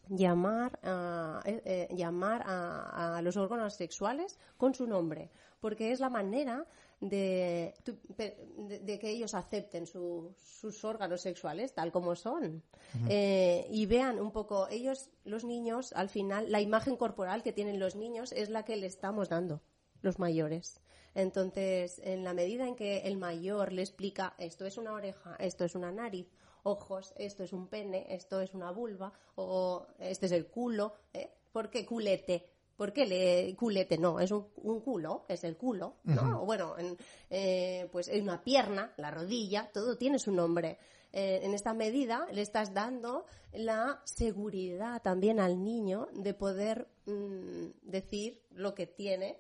Llamar, 0.09 0.79
a, 0.83 1.43
eh, 1.45 1.63
eh, 1.65 1.95
llamar 1.95 2.43
a, 2.47 3.21
los 3.23 3.37
órganos 3.37 3.75
sexuales 3.75 4.39
con 4.57 4.75
su 4.75 4.87
nombre, 4.87 5.31
porque 5.61 5.93
es 5.93 6.01
la 6.01 6.09
manera 6.09 6.67
de, 7.01 7.75
de, 8.17 8.99
que 8.99 9.11
ellos 9.11 9.35
acepten 9.35 9.87
sus 9.87 10.85
órganos 10.85 11.21
sexuales 11.21 11.75
tal 11.75 11.93
como 11.93 12.15
son. 12.17 12.63
Eh, 13.09 13.67
y 13.71 13.87
vean 13.87 14.19
un 14.19 14.33
poco, 14.33 14.69
ellos, 14.69 15.11
los 15.25 15.45
niños, 15.45 15.93
al 15.93 16.09
final, 16.09 16.51
la 16.51 16.61
imagen 16.61 16.97
corporal 16.97 17.43
que 17.43 17.53
tienen 17.53 17.79
los 17.79 17.95
niños 17.95 18.33
es 18.33 18.49
la 18.49 18.65
que 18.65 18.77
le 18.77 18.87
estamos 18.87 19.29
dando, 19.29 19.61
los 20.01 20.19
mayores. 20.19 20.81
Entonces, 21.15 22.01
en 22.05 22.23
la 22.23 22.33
medida 22.33 22.67
en 22.67 22.77
que 22.77 22.99
el 22.99 23.17
mayor 23.17 23.73
le 23.73 23.83
explica 23.83 24.35
esto 24.39 24.65
es 24.67 24.79
una 24.79 24.93
oreja, 24.93 25.37
esto 25.41 25.65
es 25.65 25.75
una 25.75 25.91
nariz, 25.91 26.29
ojos, 26.69 27.13
esto 27.17 27.43
es 27.43 27.53
un 27.53 27.67
pene, 27.69 28.07
esto 28.11 28.41
es 28.41 28.55
una 28.55 28.71
vulva, 28.71 29.13
o 29.37 29.87
este 29.99 30.27
es 30.27 30.33
el 30.33 30.47
culo. 30.47 30.95
¿eh? 31.13 31.31
¿Por 31.51 31.71
qué 31.71 31.85
culete? 31.85 32.47
¿Por 32.77 32.93
qué 32.93 33.07
le 33.07 33.57
culete? 33.57 33.99
No, 33.99 34.21
es 34.21 34.31
un, 34.31 34.81
culo, 34.81 35.25
es 35.29 35.43
el 35.43 35.57
culo, 35.57 35.97
¿no? 36.05 36.45
Bueno, 36.45 36.79
en, 36.79 36.97
eh, 37.29 37.89
pues 37.91 38.07
en 38.07 38.23
una 38.23 38.45
pierna, 38.45 38.93
la 38.99 39.11
rodilla, 39.11 39.69
todo 39.73 39.97
tiene 39.97 40.21
su 40.21 40.31
nombre. 40.31 40.79
Eh, 41.13 41.41
en 41.43 41.55
esta 41.55 41.75
medida 41.75 42.29
le 42.31 42.43
estás 42.43 42.75
dando 42.75 43.25
la 43.53 44.01
seguridad 44.05 45.03
también 45.03 45.41
al 45.41 45.65
niño 45.65 46.09
de 46.13 46.35
poder 46.35 46.87
mm, 47.07 47.71
decir 47.83 48.43
lo 48.51 48.75
que 48.75 48.87
tiene. 48.87 49.39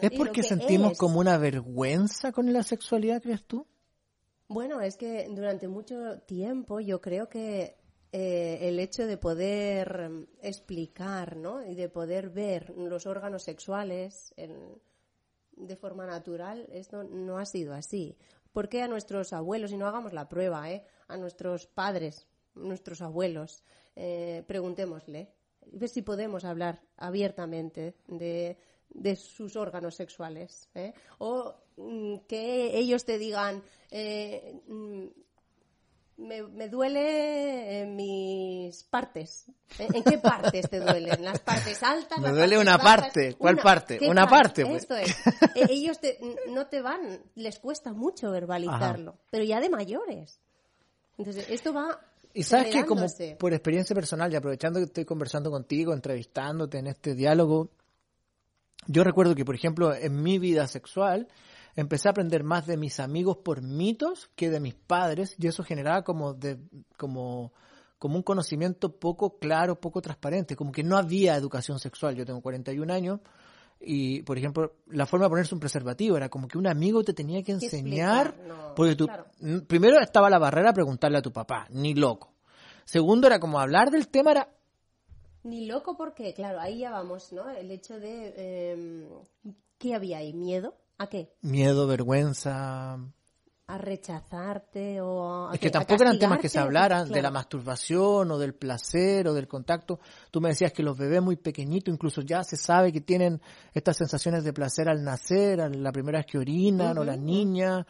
¿Es 0.00 0.10
porque 0.12 0.42
sentimos 0.42 0.96
como 0.96 1.20
una 1.20 1.36
vergüenza 1.36 2.32
con 2.32 2.50
la 2.52 2.62
sexualidad, 2.62 3.20
crees 3.20 3.44
tú? 3.44 3.66
Bueno, 4.48 4.80
es 4.80 4.96
que 4.96 5.28
durante 5.28 5.68
mucho 5.68 6.20
tiempo 6.20 6.80
yo 6.80 7.00
creo 7.00 7.28
que 7.28 7.76
eh, 8.12 8.58
el 8.62 8.80
hecho 8.80 9.06
de 9.06 9.18
poder 9.18 10.26
explicar 10.40 11.36
¿no? 11.36 11.62
y 11.62 11.74
de 11.74 11.90
poder 11.90 12.30
ver 12.30 12.70
los 12.70 13.06
órganos 13.06 13.42
sexuales 13.42 14.34
de 15.52 15.76
forma 15.76 16.06
natural, 16.06 16.66
esto 16.72 17.04
no 17.04 17.38
ha 17.38 17.44
sido 17.44 17.74
así. 17.74 18.16
¿Por 18.52 18.70
qué 18.70 18.82
a 18.82 18.88
nuestros 18.88 19.32
abuelos, 19.32 19.72
y 19.72 19.76
no 19.76 19.86
hagamos 19.86 20.12
la 20.12 20.28
prueba, 20.28 20.70
¿eh? 20.70 20.84
a 21.08 21.16
nuestros 21.16 21.66
padres, 21.66 22.26
nuestros 22.54 23.02
abuelos, 23.02 23.62
eh, 23.94 24.44
preguntémosle, 24.46 25.30
ver 25.72 25.88
si 25.88 26.02
podemos 26.02 26.44
hablar 26.44 26.82
abiertamente 26.96 27.94
de, 28.06 28.56
de 28.88 29.16
sus 29.16 29.56
órganos 29.56 29.94
sexuales. 29.94 30.70
¿eh? 30.74 30.94
O 31.18 31.54
que 32.28 32.78
ellos 32.78 33.04
te 33.04 33.18
digan, 33.18 33.62
eh, 33.90 34.60
mm, 34.66 35.06
me, 36.18 36.68
duele 36.68 37.82
en 37.82 37.96
mis 37.96 38.82
partes. 38.84 39.46
¿En 39.78 40.02
qué 40.02 40.18
partes 40.18 40.68
te 40.68 40.80
duelen? 40.80 41.24
¿Las 41.24 41.40
partes 41.40 41.82
altas? 41.82 42.18
Me 42.20 42.30
duele 42.30 42.58
una 42.58 42.78
parte. 42.78 43.34
¿Cuál 43.34 43.58
parte? 43.58 43.98
Una 44.08 44.26
parte. 44.26 44.66
Pues. 44.66 44.82
Esto 44.82 44.96
es. 44.96 45.16
E, 45.54 45.66
ellos 45.70 45.98
no 46.48 46.66
te 46.66 46.82
van, 46.82 47.20
les 47.34 47.58
cuesta 47.58 47.92
mucho 47.92 48.30
verbalizarlo, 48.30 49.18
pero 49.30 49.44
ya 49.44 49.60
de 49.60 49.70
mayores. 49.70 50.40
Entonces, 51.16 51.46
esto 51.48 51.72
va 51.72 52.00
y 52.34 52.42
sabes 52.42 52.72
que 52.72 52.84
como 52.84 53.06
por 53.38 53.52
experiencia 53.52 53.94
personal 53.94 54.32
y 54.32 54.36
aprovechando 54.36 54.78
que 54.78 54.84
estoy 54.84 55.04
conversando 55.04 55.50
contigo, 55.50 55.92
entrevistándote 55.92 56.78
en 56.78 56.86
este 56.86 57.14
diálogo, 57.14 57.70
yo 58.86 59.02
recuerdo 59.02 59.34
que, 59.34 59.44
por 59.44 59.54
ejemplo, 59.54 59.94
en 59.94 60.22
mi 60.22 60.38
vida 60.38 60.66
sexual, 60.66 61.28
empecé 61.80 62.08
a 62.08 62.10
aprender 62.10 62.42
más 62.42 62.66
de 62.66 62.76
mis 62.76 62.98
amigos 62.98 63.36
por 63.36 63.62
mitos 63.62 64.28
que 64.34 64.50
de 64.50 64.58
mis 64.58 64.74
padres, 64.74 65.36
y 65.38 65.46
eso 65.46 65.62
generaba 65.62 66.02
como, 66.02 66.34
de, 66.34 66.58
como, 66.96 67.52
como 67.98 68.16
un 68.16 68.22
conocimiento 68.24 68.98
poco 68.98 69.38
claro, 69.38 69.80
poco 69.80 70.02
transparente, 70.02 70.56
como 70.56 70.72
que 70.72 70.82
no 70.82 70.96
había 70.96 71.36
educación 71.36 71.78
sexual. 71.78 72.16
Yo 72.16 72.26
tengo 72.26 72.42
41 72.42 72.92
años 72.92 73.20
y, 73.78 74.22
por 74.22 74.38
ejemplo, 74.38 74.74
la 74.88 75.06
forma 75.06 75.26
de 75.26 75.30
ponerse 75.30 75.54
un 75.54 75.60
preservativo 75.60 76.16
era 76.16 76.28
como 76.28 76.48
que 76.48 76.58
un 76.58 76.66
amigo 76.66 77.04
te 77.04 77.14
tenía 77.14 77.44
que 77.44 77.52
enseñar, 77.52 78.34
porque 78.74 78.96
tú, 78.96 79.06
primero 79.68 80.00
estaba 80.00 80.28
la 80.28 80.40
barrera 80.40 80.70
a 80.70 80.74
preguntarle 80.74 81.18
a 81.18 81.22
tu 81.22 81.32
papá, 81.32 81.68
ni 81.70 81.94
loco. 81.94 82.34
Segundo 82.84 83.28
era 83.28 83.38
como 83.38 83.60
hablar 83.60 83.92
del 83.92 84.08
tema 84.08 84.32
era 84.32 84.48
ni 85.44 85.66
loco 85.66 85.96
porque, 85.96 86.34
claro, 86.34 86.60
ahí 86.60 86.80
ya 86.80 86.90
vamos, 86.90 87.32
¿no? 87.32 87.48
El 87.48 87.70
hecho 87.70 88.00
de... 88.00 88.34
Eh, 88.36 89.08
¿Qué 89.78 89.94
había 89.94 90.18
ahí? 90.18 90.32
¿Miedo? 90.32 90.74
¿A 90.98 91.06
qué? 91.08 91.32
Miedo, 91.42 91.86
vergüenza... 91.86 92.98
A 93.70 93.76
rechazarte 93.76 94.98
o 95.02 95.48
a... 95.50 95.52
Es 95.52 95.60
que, 95.60 95.68
tampoco 95.68 96.02
eran 96.02 96.18
temas 96.18 96.38
que 96.38 96.48
se 96.48 96.58
hablaran 96.58 97.10
de 97.10 97.20
la 97.20 97.30
masturbación 97.30 98.30
o 98.30 98.38
del 98.38 98.54
placer 98.54 99.28
o 99.28 99.34
del 99.34 99.46
contacto. 99.46 100.00
Tú 100.30 100.40
me 100.40 100.48
decías 100.48 100.72
que 100.72 100.82
los 100.82 100.96
bebés 100.96 101.20
muy 101.20 101.36
pequeñitos 101.36 101.92
incluso 101.92 102.22
ya 102.22 102.42
se 102.42 102.56
sabe 102.56 102.90
que 102.90 103.02
tienen 103.02 103.42
estas 103.74 103.98
sensaciones 103.98 104.42
de 104.42 104.54
placer 104.54 104.88
al 104.88 105.04
nacer, 105.04 105.60
a 105.60 105.68
la 105.68 105.92
primera 105.92 106.18
vez 106.18 106.26
que 106.26 106.38
orinan 106.38 106.96
o 106.96 107.04
las 107.04 107.18
niñas. 107.18 107.84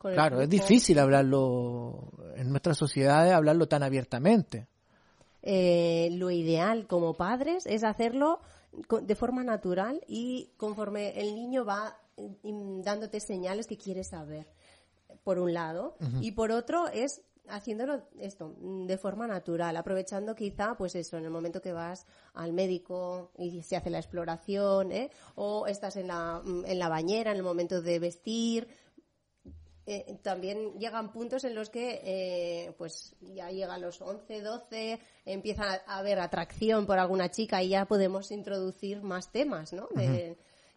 Claro, 0.00 0.40
es 0.40 0.48
difícil 0.48 1.00
hablarlo 1.00 2.12
en 2.36 2.50
nuestras 2.50 2.78
sociedades, 2.78 3.32
hablarlo 3.32 3.66
tan 3.66 3.82
abiertamente. 3.82 4.68
Eh, 5.42 6.10
lo 6.12 6.30
ideal 6.30 6.86
como 6.86 7.14
padres 7.14 7.66
es 7.66 7.82
hacerlo 7.82 8.40
de 9.02 9.14
forma 9.16 9.42
natural 9.42 10.00
y 10.06 10.52
conforme 10.56 11.20
el 11.20 11.34
niño 11.34 11.64
va 11.64 11.98
dándote 12.16 13.20
señales 13.20 13.66
que 13.66 13.78
quiere 13.78 14.04
saber, 14.04 14.46
por 15.22 15.38
un 15.38 15.54
lado, 15.54 15.96
y 16.20 16.32
por 16.32 16.52
otro 16.52 16.88
es 16.88 17.22
haciéndolo 17.48 18.02
esto 18.20 18.56
mm, 18.58 18.86
de 18.86 18.98
forma 18.98 19.26
natural, 19.26 19.76
aprovechando 19.76 20.34
quizá, 20.34 20.76
pues 20.76 20.94
eso, 20.94 21.18
en 21.18 21.24
el 21.24 21.30
momento 21.30 21.60
que 21.60 21.72
vas 21.72 22.06
al 22.34 22.52
médico 22.52 23.30
y 23.38 23.62
se 23.62 23.76
hace 23.76 23.90
la 23.90 23.98
exploración, 23.98 24.92
¿eh? 24.92 25.10
o 25.34 25.66
estás 25.66 25.96
en 25.96 26.08
la, 26.08 26.40
mm, 26.44 26.64
en 26.66 26.78
la 26.78 26.88
bañera 26.88 27.30
en 27.32 27.36
el 27.36 27.42
momento 27.42 27.82
de 27.82 27.98
vestir, 27.98 28.68
eh, 29.86 30.18
también 30.22 30.78
llegan 30.78 31.12
puntos 31.12 31.44
en 31.44 31.54
los 31.54 31.68
que 31.68 32.00
eh, 32.02 32.74
pues 32.78 33.14
ya 33.20 33.50
llega 33.50 33.74
a 33.74 33.78
los 33.78 34.00
11, 34.00 34.40
12, 34.40 34.98
empieza 35.26 35.82
a 35.86 35.98
haber 35.98 36.20
atracción 36.20 36.86
por 36.86 36.98
alguna 36.98 37.30
chica 37.30 37.62
y 37.62 37.68
ya 37.68 37.84
podemos 37.84 38.30
introducir 38.30 39.02
más 39.02 39.30
temas, 39.30 39.74
¿no? 39.74 39.88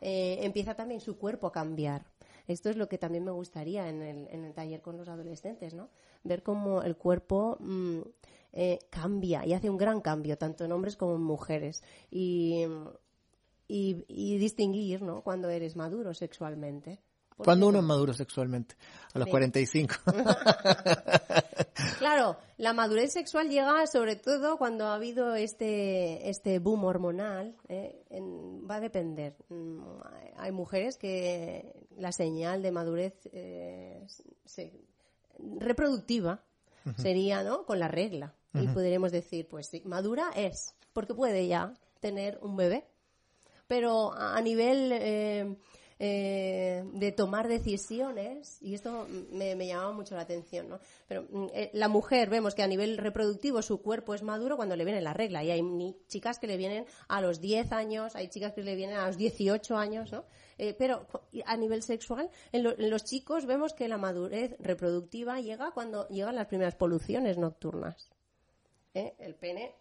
Eh, 0.02 0.40
empieza 0.42 0.76
también 0.76 1.02
su 1.02 1.18
cuerpo 1.18 1.48
a 1.48 1.52
cambiar. 1.52 2.06
Esto 2.48 2.70
es 2.70 2.78
lo 2.78 2.88
que 2.88 2.98
también 2.98 3.26
me 3.26 3.32
gustaría 3.32 3.90
en 3.90 4.02
el, 4.02 4.28
en 4.30 4.46
el 4.46 4.54
taller 4.54 4.82
con 4.82 4.98
los 4.98 5.10
adolescentes, 5.10 5.74
¿no? 5.74 5.90
Ver 6.24 6.44
cómo 6.44 6.82
el 6.82 6.96
cuerpo 6.96 7.58
mm, 7.60 8.02
cambia 8.90 9.46
y 9.46 9.54
hace 9.54 9.70
un 9.70 9.78
gran 9.78 10.02
cambio, 10.02 10.38
tanto 10.38 10.64
en 10.66 10.72
hombres 10.72 10.96
como 10.96 11.16
en 11.16 11.22
mujeres. 11.24 11.84
Y, 12.10 12.66
y, 13.68 14.06
y 14.08 14.38
distinguir, 14.38 15.02
¿no? 15.02 15.22
Cuando 15.24 15.50
eres 15.50 15.76
maduro 15.76 16.14
sexualmente. 16.14 17.00
¿Cuándo 17.38 17.68
uno 17.68 17.80
es 17.80 17.86
maduro 17.86 18.14
sexualmente? 18.14 18.76
A 19.14 19.20
los 19.20 19.28
45. 19.28 19.96
claro, 22.00 22.38
la 22.58 22.74
madurez 22.74 23.14
sexual 23.14 23.50
llega 23.50 23.86
sobre 23.88 24.16
todo 24.16 24.58
cuando 24.58 24.88
ha 24.88 24.96
habido 24.96 25.36
este, 25.36 26.30
este 26.30 26.60
boom 26.60 26.84
hormonal. 26.86 27.56
¿eh? 27.70 28.04
va 28.70 28.76
a 28.76 28.80
depender. 28.80 29.36
Mm, 29.50 29.82
hay 30.38 30.52
mujeres 30.52 30.98
que 30.98 31.88
la 31.98 32.12
señal 32.12 32.62
de 32.62 32.72
madurez 32.72 33.14
eh, 33.32 34.06
reproductiva 35.60 36.44
sería 36.98 37.44
¿no? 37.44 37.66
con 37.66 37.80
la 37.80 37.88
regla. 37.88 38.34
Y 38.54 38.68
podríamos 38.70 39.12
decir, 39.12 39.48
pues 39.48 39.68
sí, 39.68 39.84
madura 39.86 40.32
es, 40.36 40.74
porque 40.92 41.14
puede 41.14 41.48
ya 41.48 41.76
tener 42.00 42.40
un 42.42 42.56
bebé. 42.56 42.88
Pero 43.68 44.14
a 44.14 44.42
nivel 44.42 44.92
eh, 44.94 45.58
eh, 46.00 46.84
de 46.94 47.12
tomar 47.12 47.48
decisiones, 47.48 48.62
y 48.62 48.76
esto 48.76 49.08
me, 49.32 49.56
llamaba 49.66 49.92
mucho 49.94 50.16
la 50.16 50.22
atención, 50.22 50.70
¿no? 50.70 50.80
Pero 51.08 51.24
mm, 51.30 51.48
eh, 51.54 51.72
la 51.74 51.88
mujer, 51.88 52.30
vemos 52.30 52.54
que 52.54 52.62
a 52.62 52.68
nivel 52.68 52.98
reproductivo 52.98 53.64
su 53.64 53.82
cuerpo 53.82 54.14
es 54.14 54.22
maduro 54.22 54.58
cuando 54.58 54.76
le 54.76 54.86
viene 54.86 55.02
la 55.02 55.14
regla, 55.14 55.44
y 55.44 55.50
hay 55.50 55.96
chicas 56.08 56.38
que 56.38 56.46
le 56.46 56.58
vienen 56.58 56.86
a 57.08 57.20
los 57.20 57.42
10 57.42 57.72
años, 57.72 58.16
hay 58.16 58.28
chicas 58.28 58.54
que 58.54 58.62
le 58.62 58.76
vienen 58.76 58.98
a 58.98 59.08
los 59.08 59.18
18 59.18 59.76
años, 59.76 60.12
¿no? 60.12 60.26
Eh, 60.60 60.76
pero 60.78 61.08
a 61.46 61.58
nivel 61.58 61.82
sexual, 61.82 62.30
en, 62.52 62.66
en, 62.68 62.90
los 62.90 63.04
chicos 63.04 63.48
vemos 63.48 63.74
que 63.74 63.88
la 63.88 63.98
madurez 63.98 64.56
reproductiva 64.60 65.40
llega 65.40 65.72
cuando 65.72 66.08
llegan 66.10 66.36
las 66.36 66.48
primeras 66.48 66.76
poluciones 66.76 67.38
nocturnas. 67.38 68.10
El 68.94 69.36
pene 69.36 69.76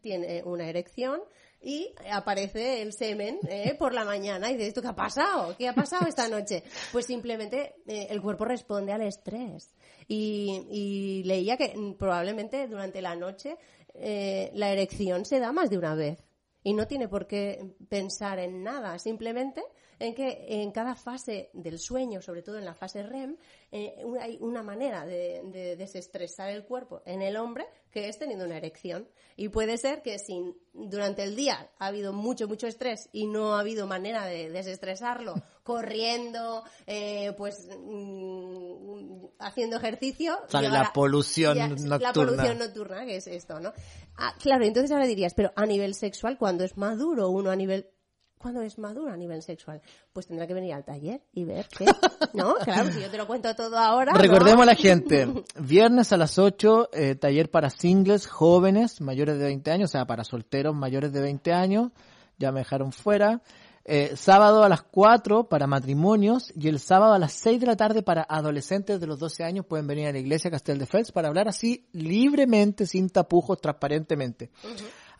tiene 0.00 0.42
una 0.44 0.68
erección, 0.68 1.20
y 1.66 1.92
aparece 2.12 2.80
el 2.80 2.92
semen 2.92 3.40
eh, 3.48 3.74
por 3.76 3.92
la 3.92 4.04
mañana 4.04 4.48
y 4.48 4.52
dices, 4.52 4.68
¿esto 4.68 4.82
qué 4.82 4.86
ha 4.86 4.94
pasado? 4.94 5.56
¿Qué 5.58 5.66
ha 5.66 5.74
pasado 5.74 6.06
esta 6.06 6.28
noche? 6.28 6.62
Pues 6.92 7.06
simplemente 7.06 7.74
eh, 7.88 8.06
el 8.08 8.22
cuerpo 8.22 8.44
responde 8.44 8.92
al 8.92 9.02
estrés. 9.02 9.74
Y, 10.06 11.24
leía 11.24 11.56
que 11.56 11.74
probablemente 11.98 12.68
durante 12.68 13.02
la 13.02 13.16
noche 13.16 13.56
eh, 13.94 14.52
la 14.54 14.70
erección 14.70 15.24
se 15.24 15.40
da 15.40 15.50
más 15.50 15.68
de 15.68 15.78
una 15.78 15.96
vez. 15.96 16.22
y 16.62 16.72
no 16.72 16.86
tiene 16.86 17.08
por 17.08 17.26
qué 17.26 17.74
pensar 17.88 18.38
en 18.38 18.62
nada, 18.62 18.96
simplemente 19.00 19.64
en 19.98 20.14
que 20.14 20.46
en 20.48 20.70
cada 20.72 20.94
fase 20.94 21.50
del 21.52 21.78
sueño, 21.78 22.20
sobre 22.20 22.42
todo 22.42 22.58
en 22.58 22.64
la 22.64 22.74
fase 22.74 23.02
REM, 23.02 23.36
eh, 23.72 23.96
hay 24.20 24.38
una 24.40 24.62
manera 24.62 25.06
de, 25.06 25.74
desestresar 25.78 26.50
el 26.50 26.64
cuerpo 26.64 27.02
en 27.06 27.22
el 27.22 27.36
hombre 27.36 27.66
que 27.90 28.08
es 28.08 28.18
teniendo 28.18 28.44
una 28.44 28.58
erección. 28.58 29.08
Y 29.36 29.48
puede 29.48 29.78
ser 29.78 30.02
que 30.02 30.18
si 30.18 30.54
durante 30.74 31.22
el 31.22 31.34
día 31.34 31.70
ha 31.78 31.86
habido 31.86 32.12
mucho, 32.12 32.46
mucho 32.46 32.66
estrés 32.66 33.08
y 33.12 33.26
no 33.26 33.54
ha 33.54 33.60
habido 33.60 33.86
manera 33.86 34.26
de 34.26 34.50
desestresarlo, 34.50 35.34
corriendo, 35.62 36.62
eh, 36.86 37.32
pues 37.38 37.68
mm, 37.78 39.26
haciendo 39.38 39.78
ejercicio. 39.78 40.38
Sale 40.48 40.68
la 40.68 40.92
polución 40.92 41.58
nocturna. 41.58 41.98
La 41.98 42.12
polución 42.12 42.58
nocturna, 42.58 43.06
que 43.06 43.16
es 43.16 43.26
esto, 43.26 43.60
¿no? 43.60 43.72
Ah, 44.16 44.34
claro, 44.38 44.64
entonces 44.64 44.92
ahora 44.92 45.06
dirías, 45.06 45.34
pero 45.34 45.52
a 45.56 45.64
nivel 45.64 45.94
sexual, 45.94 46.36
cuando 46.38 46.64
es 46.64 46.76
maduro 46.76 47.30
uno 47.30 47.50
a 47.50 47.56
nivel 47.56 47.90
cuando 48.38 48.60
es 48.62 48.78
maduro 48.78 49.12
a 49.12 49.16
nivel 49.16 49.42
sexual, 49.42 49.80
pues 50.12 50.26
tendrá 50.26 50.46
que 50.46 50.54
venir 50.54 50.74
al 50.74 50.84
taller 50.84 51.22
y 51.32 51.44
ver 51.44 51.66
qué. 51.76 51.86
¿No? 52.34 52.54
Claro, 52.64 52.92
si 52.92 53.00
yo 53.00 53.10
te 53.10 53.16
lo 53.16 53.26
cuento 53.26 53.54
todo 53.54 53.78
ahora. 53.78 54.12
Recordemos 54.14 54.62
a 54.62 54.66
la 54.66 54.74
gente, 54.74 55.44
viernes 55.58 56.12
a 56.12 56.16
las 56.16 56.38
8, 56.38 56.90
eh, 56.92 57.14
taller 57.14 57.50
para 57.50 57.70
singles 57.70 58.26
jóvenes 58.26 59.00
mayores 59.00 59.38
de 59.38 59.44
20 59.44 59.70
años, 59.70 59.90
o 59.90 59.92
sea, 59.92 60.06
para 60.06 60.24
solteros 60.24 60.74
mayores 60.74 61.12
de 61.12 61.20
20 61.20 61.52
años, 61.52 61.92
ya 62.38 62.52
me 62.52 62.60
dejaron 62.60 62.92
fuera. 62.92 63.40
Eh, 63.88 64.16
sábado 64.16 64.64
a 64.64 64.68
las 64.68 64.82
4 64.82 65.48
para 65.48 65.68
matrimonios 65.68 66.52
y 66.56 66.66
el 66.66 66.80
sábado 66.80 67.14
a 67.14 67.20
las 67.20 67.32
6 67.34 67.60
de 67.60 67.66
la 67.66 67.76
tarde 67.76 68.02
para 68.02 68.26
adolescentes 68.28 68.98
de 68.98 69.06
los 69.06 69.20
12 69.20 69.44
años 69.44 69.64
pueden 69.64 69.86
venir 69.86 70.08
a 70.08 70.12
la 70.12 70.18
iglesia 70.18 70.50
Castel 70.50 70.80
de 70.80 70.86
Fels 70.86 71.12
para 71.12 71.28
hablar 71.28 71.46
así 71.46 71.86
libremente, 71.92 72.84
sin 72.84 73.08
tapujos, 73.10 73.60
transparentemente. 73.60 74.50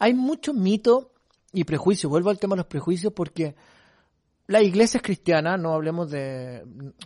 Hay 0.01 0.15
mucho 0.15 0.53
mito 0.53 1.13
y 1.57 1.65
prejuicio. 1.65 2.11
Vuelvo 2.11 2.29
al 2.29 2.39
tema 2.39 2.55
de 2.55 2.59
los 2.59 2.67
prejuicios 2.67 3.15
porque 3.15 3.55
la 4.47 4.63
iglesia 4.63 4.99
es 4.99 5.03
cristiana, 5.03 5.57
no 5.57 5.73
hablemos 5.73 6.11
de, 6.11 6.63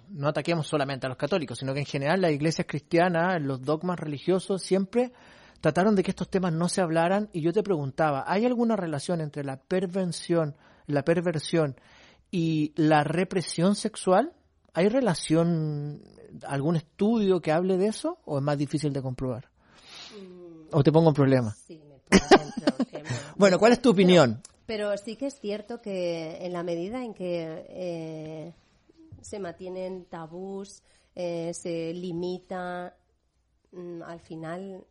no 0.09 0.27
ataquemos 0.27 0.67
solamente 0.67 1.07
a 1.07 1.09
los 1.09 1.17
católicos, 1.17 1.57
sino 1.57 1.73
que 1.73 1.79
en 1.79 1.87
general 1.87 2.21
la 2.21 2.33
iglesia 2.33 2.67
cristiana, 2.67 3.39
los 3.39 3.63
dogmas 3.63 4.01
religiosos 4.01 4.61
siempre 4.61 5.13
trataron 5.61 5.95
de 5.95 6.03
que 6.03 6.11
estos 6.11 6.29
temas 6.29 6.53
no 6.53 6.69
se 6.69 6.81
hablaran 6.81 7.29
y 7.33 7.43
yo 7.43 7.53
te 7.53 7.63
preguntaba, 7.63 8.25
¿hay 8.27 8.45
alguna 8.45 8.75
relación 8.75 9.21
entre 9.21 9.45
la 9.45 9.57
perversión, 9.57 10.57
la 10.89 11.05
perversión 11.05 11.77
y 12.33 12.73
la 12.75 13.05
represión 13.05 13.77
sexual? 13.77 14.33
¿Hay 14.75 14.89
relación, 14.89 16.03
algún 16.45 16.75
estudio 16.75 17.41
que 17.41 17.53
hable 17.53 17.77
de 17.77 17.87
eso 17.87 18.19
o 18.25 18.39
es 18.39 18.43
más 18.43 18.59
difícil 18.59 18.93
de 18.93 19.01
comprobar? 19.01 19.49
Mm. 20.13 20.71
¿O 20.73 20.83
te 20.83 20.91
pongo 20.91 21.11
un 21.11 21.15
problema? 21.15 21.55
Sí, 21.55 21.80
bueno, 23.37 23.59
¿cuál 23.59 23.73
es 23.73 23.83
tu 23.83 23.91
opinión? 23.91 24.43
Pero 24.67 24.97
sí 24.97 25.17
que 25.17 25.27
es 25.27 25.41
cierto 25.41 25.81
que 25.81 26.45
en 26.45 26.53
la 26.53 26.63
medida 26.63 27.03
en 27.05 27.15
que 27.15 27.67
eh, 27.69 28.55
se 29.21 29.39
mantienen 29.39 30.05
tabús, 30.05 30.83
eh, 31.15 31.53
se 31.55 31.93
limita, 31.93 32.97
mm, 33.73 34.03
al 34.03 34.21
final 34.21 34.87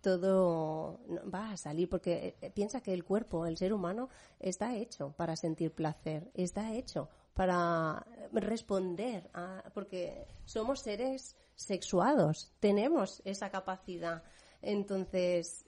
todo 0.00 1.00
va 1.32 1.52
a 1.52 1.56
salir 1.56 1.88
porque 1.88 2.34
eh, 2.40 2.50
piensa 2.50 2.80
que 2.80 2.92
el 2.92 3.04
cuerpo, 3.04 3.46
el 3.46 3.56
ser 3.56 3.72
humano, 3.72 4.08
está 4.38 4.74
hecho 4.76 5.12
para 5.16 5.36
sentir 5.36 5.72
placer, 5.72 6.30
está 6.34 6.72
hecho 6.74 7.08
para 7.34 8.06
responder, 8.32 9.30
a, 9.32 9.64
porque 9.72 10.26
somos 10.44 10.80
seres 10.80 11.36
sexuados, 11.54 12.52
tenemos 12.60 13.22
esa 13.24 13.50
capacidad. 13.50 14.22
Entonces, 14.62 15.64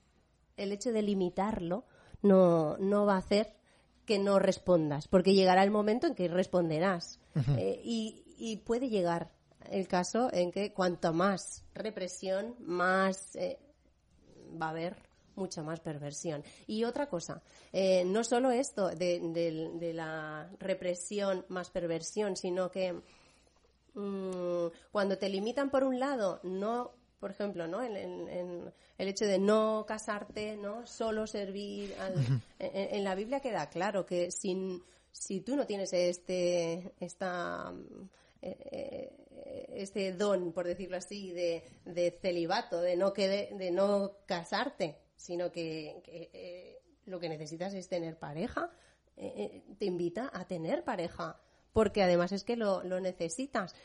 el 0.56 0.72
hecho 0.72 0.92
de 0.92 1.02
limitarlo 1.02 1.84
no, 2.22 2.76
no 2.78 3.06
va 3.06 3.14
a 3.14 3.18
hacer 3.18 3.54
que 4.04 4.18
no 4.18 4.38
respondas, 4.38 5.08
porque 5.08 5.34
llegará 5.34 5.62
el 5.62 5.70
momento 5.70 6.06
en 6.06 6.14
que 6.14 6.28
responderás. 6.28 7.20
Eh, 7.56 7.80
y, 7.84 8.56
puede 8.66 8.88
llegar 8.88 9.30
el 9.70 9.86
caso 9.86 10.28
en 10.32 10.50
que 10.50 10.72
cuanto 10.72 11.12
más 11.12 11.64
represión, 11.74 12.56
más 12.58 13.36
eh, 13.36 13.58
va 14.60 14.66
a 14.66 14.70
haber 14.70 14.96
mucha 15.36 15.62
más 15.62 15.80
perversión. 15.80 16.44
Y 16.66 16.84
otra 16.84 17.08
cosa, 17.08 17.42
eh, 17.72 18.04
no 18.04 18.24
solo 18.24 18.50
esto 18.50 18.88
de, 18.88 19.20
de, 19.78 19.94
la 19.94 20.50
represión 20.58 21.46
más 21.48 21.70
perversión, 21.70 22.36
sino 22.36 22.70
que 22.70 23.00
mm, 23.94 24.66
cuando 24.90 25.16
te 25.16 25.28
limitan 25.28 25.70
por 25.70 25.84
un 25.84 25.98
lado, 25.98 26.40
no 26.42 26.90
por 27.22 27.30
ejemplo, 27.30 27.68
¿no? 27.68 27.80
En, 27.84 28.72
el 28.98 29.08
hecho 29.08 29.26
de 29.26 29.38
no 29.38 29.84
casarte, 29.86 30.56
¿no? 30.56 30.84
Solo 30.88 31.28
servir 31.28 31.94
en, 32.58 33.04
la 33.04 33.14
Biblia 33.14 33.38
queda 33.38 33.70
claro 33.70 34.04
que 34.04 34.32
sin, 34.32 34.82
si 35.12 35.40
tú 35.40 35.54
no 35.54 35.64
tienes 35.64 35.92
este, 35.92 36.94
esta, 36.98 37.72
eh, 38.40 38.56
eh, 39.30 39.66
este 39.72 40.14
don, 40.14 40.52
por 40.52 40.66
decirlo 40.66 40.96
así, 40.96 41.30
de, 41.30 41.62
de 41.84 42.18
celibato, 42.20 42.80
de 42.80 42.96
no, 42.96 43.12
de 43.12 43.70
no 43.72 44.16
casarte, 44.26 44.98
sino 45.14 45.52
que, 45.52 46.02
eh, 46.08 46.82
lo 47.04 47.20
que 47.20 47.28
necesitas 47.28 47.72
es 47.74 47.86
tener 47.86 48.18
pareja, 48.18 48.68
te 49.14 49.84
invita 49.84 50.28
a 50.34 50.44
tener 50.48 50.82
pareja, 50.82 51.40
porque 51.72 52.02
además 52.02 52.32
es 52.32 52.42
que 52.42 52.56
lo, 52.56 52.82
lo 52.82 52.98
necesitas. 52.98 53.76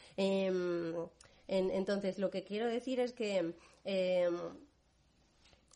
Em, 1.47 1.71
entonces, 1.71 2.19
lo 2.19 2.29
que 2.29 2.43
quiero 2.43 2.67
decir 2.67 2.99
es 2.99 3.13
que. 3.13 3.53
Em, 3.85 4.37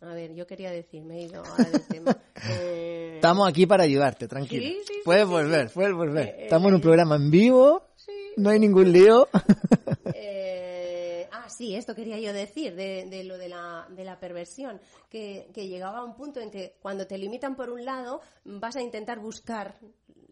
a 0.01 0.13
ver, 0.15 0.33
yo 0.33 0.47
quería 0.47 0.71
decir, 0.71 1.03
me 1.03 1.19
he 1.19 1.21
ido 1.23 1.43
ahora 1.43 1.69
del 1.69 1.87
tema. 1.87 2.17
Eh, 2.49 3.11
Estamos 3.17 3.47
aquí 3.47 3.67
para 3.67 3.83
ayudarte, 3.83 4.27
tranquilo. 4.27 4.65
puedes 5.05 5.27
volver, 5.27 5.69
puedes 5.69 5.93
volver. 5.93 6.25
Eh, 6.25 6.43
Estamos 6.45 6.69
en 6.69 6.73
un 6.73 6.81
programa 6.81 7.15
en 7.15 7.29
vivo, 7.29 7.83
no 8.37 8.49
hay 8.49 8.59
ningún 8.59 8.91
lío. 8.91 9.27
Eh, 10.15 11.27
ah, 11.31 11.47
sí, 11.49 11.75
esto 11.75 11.93
quería 11.93 12.19
yo 12.19 12.33
decir, 12.33 12.75
de, 12.75 13.23
lo 13.25 13.37
de 13.37 13.47
la, 13.47 13.85
de 13.91 14.03
la 14.03 14.19
perversión, 14.19 14.81
que, 15.09 15.51
que, 15.53 15.67
llegaba 15.67 15.99
a 15.99 16.03
un 16.03 16.15
punto 16.15 16.39
en 16.39 16.49
que 16.49 16.77
cuando 16.81 17.05
te 17.05 17.19
limitan 17.19 17.55
por 17.55 17.69
un 17.69 17.85
lado, 17.85 18.21
vas 18.43 18.75
a 18.75 18.81
intentar 18.81 19.19
buscar 19.19 19.75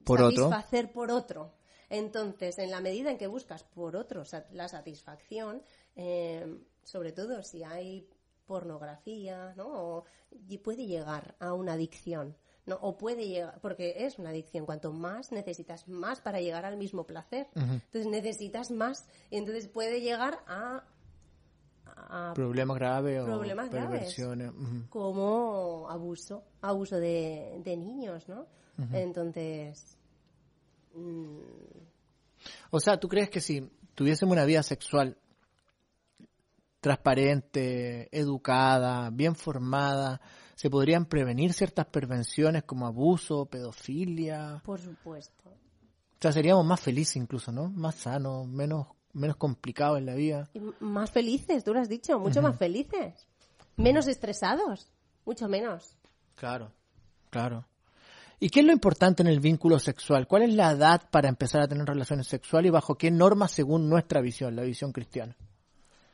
por 0.04 0.19
satisfacer 0.19 0.91
por 0.91 1.12
otro. 1.12 1.54
Entonces, 1.89 2.60
en 2.60 2.71
la 2.71 2.82
medida 2.82 3.12
en 3.12 3.17
que 3.17 3.28
buscas 3.28 3.63
por 3.63 3.95
otros 3.95 4.36
la 4.52 4.67
satisfacción, 4.67 5.62
eh, 5.95 6.45
sobre 6.84 7.12
todo 7.12 7.41
si 7.43 7.63
hay 7.63 8.08
pornografía, 8.45 9.54
¿no? 9.56 10.06
y 10.47 10.58
puede 10.60 10.86
llegar 10.86 11.36
a 11.39 11.54
una 11.54 11.73
adicción. 11.73 12.36
¿no? 12.65 12.75
O 12.82 12.97
puede 12.97 13.28
llegar, 13.28 13.60
porque 13.62 14.06
es 14.06 14.19
una 14.19 14.30
adicción, 14.30 14.65
cuanto 14.65 14.91
más 14.91 15.32
necesitas 15.32 15.88
más 15.88 16.21
para 16.21 16.39
llegar 16.39 16.65
al 16.65 16.78
mismo 16.78 17.06
placer. 17.06 17.47
Entonces 17.56 18.06
necesitas 18.06 18.69
más 18.69 19.08
y 19.32 19.38
entonces 19.38 19.67
puede 19.67 20.02
llegar 20.02 20.39
a, 20.47 20.84
problemas 22.34 22.78
graves 22.78 23.23
problemas 23.23 23.69
graves, 23.69 24.15
como 24.89 25.88
abuso, 25.89 26.43
abuso 26.62 26.97
de, 26.97 27.62
niños, 27.65 28.28
¿no? 28.30 28.45
Entonces, 28.93 29.99
Mm. 30.95 31.79
O 32.71 32.80
sea, 32.80 32.99
¿tú 32.99 33.08
crees 33.08 33.30
que 33.30 33.41
si 33.41 33.69
tuviésemos 33.95 34.34
una 34.34 34.45
vida 34.45 34.63
sexual 34.63 35.17
transparente, 36.80 38.10
educada, 38.17 39.10
bien 39.10 39.36
formada, 39.36 40.21
se 40.56 40.69
podrían 40.69 41.06
prevenir 41.06 41.54
ciertas 41.54 41.86
prevenciones 41.88 42.63
como 42.63 42.88
abuso, 42.88 43.45
pedofilia? 43.45 44.62
Por 44.65 44.80
supuesto. 44.80 45.49
O 45.49 46.21
sea, 46.21 46.32
seríamos 46.32 46.65
más 46.65 46.80
felices 46.80 47.15
incluso, 47.15 47.52
¿no? 47.52 47.69
Más 47.69 47.95
sanos, 47.95 48.47
menos 48.47 48.88
menos 49.13 49.38
complicados 49.38 49.97
en 49.97 50.06
la 50.06 50.15
vida. 50.15 50.49
más 50.80 51.12
felices, 51.12 51.63
tú 51.63 51.73
lo 51.73 51.80
has 51.80 51.89
dicho, 51.89 52.19
mucho 52.19 52.41
más 52.41 52.58
felices. 52.58 53.28
Menos 53.75 54.08
estresados, 54.08 54.91
mucho 55.25 55.47
menos. 55.47 55.95
Claro, 56.36 56.71
claro. 57.30 57.65
¿Y 58.39 58.49
qué 58.49 58.62
es 58.62 58.65
lo 58.65 58.71
importante 58.71 59.21
en 59.21 59.28
el 59.28 59.39
vínculo 59.39 59.80
sexual? 59.80 60.28
¿Cuál 60.28 60.43
es 60.43 60.54
la 60.54 60.71
edad 60.71 61.02
para 61.12 61.28
empezar 61.28 61.62
a 61.62 61.67
tener 61.67 61.86
relaciones 61.86 62.28
sexuales 62.28 62.69
y 62.69 62.71
bajo 62.71 62.95
qué 62.95 63.12
normas 63.12 63.52
según 63.52 63.89
nuestra 63.89 64.21
visión, 64.21 64.56
la 64.56 64.63
visión 64.63 64.93
cristiana? 64.93 65.36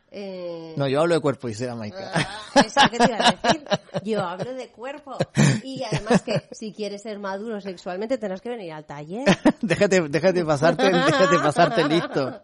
Eh... 0.09 0.73
No, 0.77 0.88
yo 0.88 1.01
hablo 1.01 1.15
de 1.15 1.21
cuerpo, 1.21 1.47
dice 1.47 1.67
la 1.67 1.75
Maika. 1.75 2.11
Ah, 2.13 2.61
eso 2.65 2.81
que 2.89 2.97
te 2.97 3.11
iba 3.11 3.17
a 3.17 3.31
decir. 3.31 3.65
Yo 4.03 4.21
hablo 4.21 4.53
de 4.53 4.69
cuerpo. 4.69 5.17
Y 5.63 5.83
además 5.83 6.21
que 6.21 6.47
si 6.51 6.73
quieres 6.73 7.03
ser 7.03 7.19
maduro 7.19 7.59
sexualmente 7.61 8.17
tendrás 8.17 8.41
que 8.41 8.49
venir 8.49 8.71
al 8.71 8.85
taller. 8.85 9.25
déjate, 9.61 10.01
déjate 10.07 10.45
pasarte, 10.45 10.85
déjate 10.85 11.39
pasarte 11.39 11.88
listo. 11.88 12.41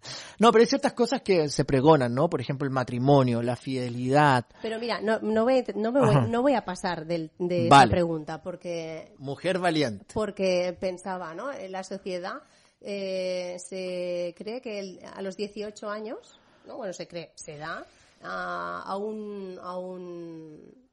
No, 0.38 0.52
pero 0.52 0.62
hay 0.62 0.68
ciertas 0.68 0.92
cosas 0.92 1.22
que 1.22 1.48
se 1.48 1.64
pregonan, 1.64 2.14
¿no? 2.14 2.30
Por 2.30 2.40
ejemplo, 2.40 2.64
el 2.64 2.72
matrimonio, 2.72 3.42
la 3.42 3.56
fidelidad. 3.56 4.46
Pero 4.62 4.78
mira, 4.78 5.00
no, 5.00 5.18
no, 5.18 5.42
voy, 5.42 5.64
no, 5.74 5.90
me 5.90 6.00
voy, 6.00 6.28
no 6.28 6.42
voy 6.42 6.54
a 6.54 6.64
pasar 6.64 7.06
de, 7.06 7.30
de 7.38 7.66
esa 7.66 7.86
pregunta 7.88 8.40
porque... 8.40 9.14
Mujer 9.18 9.58
valiente. 9.58 10.06
Porque 10.14 10.76
pensaba, 10.78 11.34
¿no? 11.34 11.52
En 11.52 11.72
la 11.72 11.82
sociedad 11.82 12.42
eh, 12.80 13.56
se 13.58 14.34
cree 14.36 14.60
que 14.60 15.00
a 15.12 15.20
los 15.22 15.36
18 15.36 15.90
años, 15.90 16.38
¿no? 16.66 16.76
Bueno, 16.76 16.92
se 16.92 17.08
cree, 17.08 17.32
se 17.34 17.56
da 17.56 17.84
a, 18.22 18.96
un, 18.96 19.58
a 19.60 19.76
un 19.76 20.88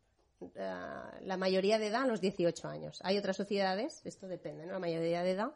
la 1.21 1.37
mayoría 1.37 1.79
de 1.79 1.87
edad 1.87 2.03
a 2.03 2.07
los 2.07 2.21
18 2.21 2.67
años. 2.67 2.99
Hay 3.03 3.17
otras 3.17 3.37
sociedades, 3.37 4.01
esto 4.05 4.27
depende, 4.27 4.65
¿no? 4.65 4.73
La 4.73 4.79
mayoría 4.79 5.23
de 5.23 5.31
edad 5.31 5.51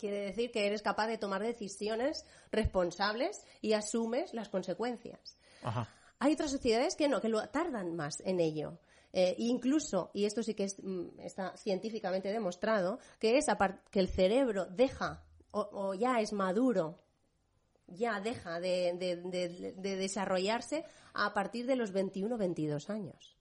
quiere 0.00 0.20
decir 0.20 0.50
que 0.50 0.66
eres 0.66 0.82
capaz 0.82 1.06
de 1.06 1.18
tomar 1.18 1.42
decisiones 1.42 2.24
responsables 2.50 3.44
y 3.60 3.74
asumes 3.74 4.34
las 4.34 4.48
consecuencias. 4.48 5.36
Hay 6.18 6.32
otras 6.32 6.50
sociedades 6.50 6.96
que 6.96 7.08
no, 7.08 7.20
que 7.20 7.28
lo 7.28 7.46
tardan 7.48 7.94
más 7.94 8.20
en 8.24 8.40
ello. 8.40 8.78
Eh, 9.12 9.34
incluso, 9.38 10.10
y 10.14 10.24
esto 10.24 10.42
sí 10.42 10.54
que 10.54 10.66
mm, 10.66 11.20
está 11.20 11.56
científicamente 11.56 12.32
demostrado, 12.32 12.98
que 13.18 13.38
es 13.38 13.46
que 13.90 14.00
el 14.00 14.08
cerebro 14.08 14.66
deja 14.66 15.24
o, 15.52 15.94
ya 15.94 16.20
es 16.20 16.32
maduro, 16.32 17.00
ya 17.88 18.20
deja 18.20 18.60
de, 18.60 18.94
desarrollarse 19.76 20.84
a 21.12 21.34
partir 21.34 21.66
de 21.66 21.76
los 21.76 21.92
21 21.92 22.36
22 22.36 22.88
años. 22.90 23.36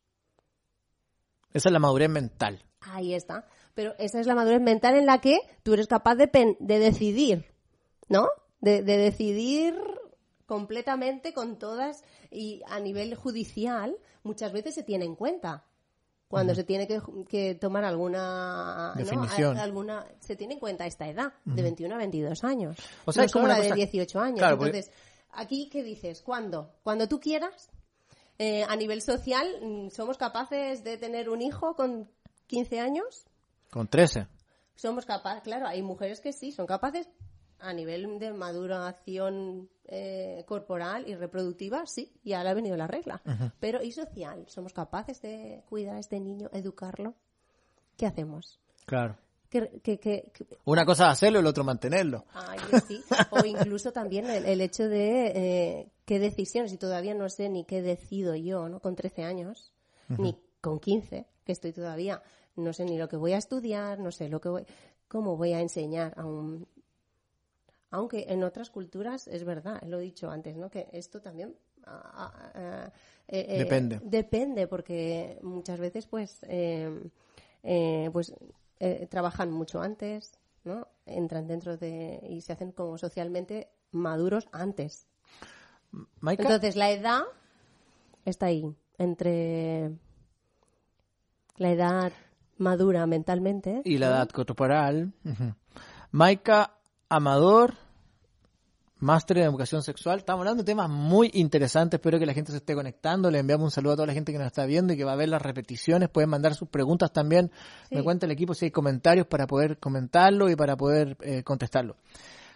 Esa 1.54 1.70
es 1.70 1.74
la 1.74 1.80
madurez 1.80 2.10
mental. 2.10 2.64
Ahí 2.82 3.14
está. 3.14 3.48
Pero 3.80 3.96
esa 3.98 4.20
es 4.20 4.28
la 4.28 4.36
madurez 4.36 4.60
mental 4.60 4.96
en 4.96 5.06
la 5.06 5.22
que 5.22 5.40
tú 5.64 5.74
eres 5.74 5.88
capaz 5.88 6.16
de, 6.16 6.28
decidir, 6.60 7.46
¿no? 8.10 8.28
De, 8.60 8.82
decidir 8.82 9.74
completamente 10.46 11.32
con 11.32 11.58
todas 11.58 12.04
y 12.30 12.62
a 12.68 12.82
nivel 12.82 13.16
judicial 13.16 13.96
muchas 14.24 14.52
veces 14.52 14.76
se 14.76 14.84
tiene 14.84 15.06
en 15.06 15.16
cuenta. 15.16 15.64
Cuando 16.28 16.54
se 16.56 16.66
tiene 16.66 16.90
que, 17.30 17.56
tomar 17.56 17.86
alguna 17.86 18.96
definición. 18.98 19.58
Alguna 19.58 20.06
se 20.20 20.36
tiene 20.36 20.56
en 20.56 20.60
cuenta 20.60 20.86
esta 20.86 21.08
edad 21.08 21.32
de 21.46 21.62
21 21.62 21.96
a 21.96 22.00
22 22.00 22.44
años. 22.44 22.76
O 23.06 23.14
sea 23.14 23.24
es 23.24 23.32
como 23.32 23.48
la 23.48 23.62
de 23.62 23.72
18 23.72 24.20
años. 24.20 24.46
Entonces 24.46 24.92
aquí 25.32 25.70
qué 25.72 25.84
dices 25.84 26.22
¿cuándo? 26.22 26.74
cuando 26.84 27.08
tú 27.08 27.22
quieras 27.22 27.70
eh, 28.40 28.66
a 28.68 28.76
nivel 28.76 29.02
social 29.02 29.48
mm, 29.62 29.90
somos 29.92 30.18
capaces 30.18 30.84
de 30.84 30.98
tener 30.98 31.30
un 31.30 31.42
hijo 31.42 31.78
con 31.78 32.10
15 32.48 32.82
años 32.82 33.29
con 33.70 33.88
13. 33.88 34.28
Somos 34.76 35.06
capaces, 35.06 35.44
claro, 35.44 35.68
hay 35.68 35.82
mujeres 35.82 36.22
que 36.22 36.34
sí, 36.34 36.52
son 36.52 36.66
capaces 36.66 37.10
a 37.60 37.74
nivel 37.74 38.20
de 38.20 38.32
maduración 38.32 39.70
eh, 39.86 40.44
corporal 40.48 41.08
y 41.08 41.16
reproductiva, 41.16 41.86
sí, 41.86 42.14
ya 42.24 42.44
le 42.44 42.50
ha 42.50 42.54
venido 42.54 42.78
la 42.78 42.88
regla. 42.88 43.22
Pero 43.60 43.84
¿y 43.84 43.92
social? 43.92 44.46
¿Somos 44.48 44.74
capaces 44.74 45.22
de 45.22 45.64
cuidar 45.68 45.98
a 45.98 46.00
este 46.00 46.20
niño, 46.20 46.50
educarlo? 46.54 47.16
¿Qué 47.98 48.06
hacemos? 48.06 48.60
Claro. 48.86 49.18
Que, 49.50 50.32
Una 50.66 50.86
cosa 50.86 51.08
es 51.08 51.14
hacerlo 51.14 51.40
y 51.40 51.42
el 51.42 51.48
otro 51.48 51.64
mantenerlo. 51.64 52.24
sí. 52.88 53.04
O 53.32 53.44
incluso 53.44 53.92
también 53.92 54.30
el, 54.30 54.62
hecho 54.62 54.88
de 54.88 55.28
eh, 55.28 55.92
qué 56.06 56.20
decisiones, 56.20 56.72
y 56.72 56.78
todavía 56.78 57.16
no 57.16 57.28
sé 57.30 57.50
ni 57.50 57.66
qué 57.66 57.82
decido 57.82 58.36
yo, 58.36 58.70
¿no? 58.70 58.80
Con 58.80 58.96
13 58.96 59.24
años, 59.24 59.74
ni 60.08 60.40
con 60.62 60.80
15, 60.80 61.26
que 61.44 61.52
estoy 61.52 61.74
todavía 61.74 62.22
no 62.56 62.74
sé 62.74 62.86
ni 62.86 62.98
lo 62.98 63.08
que 63.08 63.18
voy 63.18 63.34
a 63.34 63.38
estudiar, 63.38 64.00
no 64.00 64.12
sé 64.12 64.30
lo 64.30 64.42
que 64.42 64.50
voy, 64.50 64.66
cómo 65.08 65.38
voy 65.38 65.54
a 65.54 65.62
enseñar 65.62 66.14
a 66.18 66.26
un... 66.26 66.68
Aunque 67.92 68.26
en 68.30 68.44
otras 68.44 68.70
culturas 68.70 69.28
es 69.28 69.44
verdad, 69.44 69.82
lo 69.84 70.00
he 70.00 70.04
dicho 70.04 70.30
antes, 70.30 70.56
¿no? 70.56 70.70
Que 70.70 70.88
esto 70.92 71.22
también 71.22 71.56
eh, 73.28 73.46
eh, 73.50 73.58
depende. 73.60 74.00
Depende, 74.04 74.68
porque 74.68 75.40
muchas 75.42 75.80
veces, 75.80 76.06
pues, 76.08 76.40
em, 76.44 77.10
eh, 77.64 78.10
pues 78.12 78.34
trabajan 79.10 79.52
mucho 79.52 79.82
antes, 79.82 80.40
¿no? 80.64 80.88
Entran 81.06 81.48
dentro 81.48 81.78
de 81.78 82.20
y 82.30 82.42
se 82.42 82.54
hacen 82.54 82.72
como 82.72 82.98
socialmente 82.98 83.70
maduros 83.92 84.48
antes. 84.52 85.08
Entonces 86.22 86.76
la 86.76 86.92
edad 86.92 87.24
está 88.26 88.46
ahí 88.46 88.74
entre 88.98 89.92
la 91.58 91.72
edad 91.72 92.14
madura 92.60 93.06
mentalmente. 93.08 93.82
Y 93.86 93.98
la 93.98 94.08
edad 94.08 94.30
corporal. 94.30 95.14
Maika 96.12 96.76
Amador, 97.10 97.74
máster 99.00 99.40
en 99.40 99.46
educación 99.46 99.82
sexual. 99.82 100.20
Estamos 100.20 100.42
hablando 100.42 100.64
de 100.64 100.68
temas 100.68 100.90
muy 100.90 101.32
interesantes. 101.34 102.00
Espero 102.00 102.20
que 102.20 102.26
la 102.26 102.34
gente 102.34 102.52
se 102.52 102.58
esté 102.58 102.76
conectando. 102.76 103.32
Le 103.32 103.40
enviamos 103.40 103.66
un 103.66 103.72
saludo 103.72 103.94
a 103.94 103.96
toda 103.96 104.08
la 104.08 104.14
gente 104.14 104.32
que 104.32 104.38
nos 104.38 104.48
está 104.48 104.66
viendo 104.66 104.94
y 104.94 104.98
que 104.98 105.04
va 105.04 105.14
a 105.14 105.16
ver 105.16 105.30
las 105.30 105.42
repeticiones. 105.42 106.10
Pueden 106.10 106.30
mandar 106.30 106.54
sus 106.56 106.70
preguntas 106.70 107.12
también. 107.12 107.52
Me 107.90 108.04
cuenta 108.04 108.26
el 108.26 108.32
equipo 108.32 108.54
si 108.54 108.66
hay 108.66 108.72
comentarios 108.72 109.28
para 109.28 109.48
poder 109.48 109.80
comentarlo 109.80 110.50
y 110.50 110.56
para 110.56 110.76
poder 110.76 111.18
eh, 111.22 111.44
contestarlo. 111.44 111.96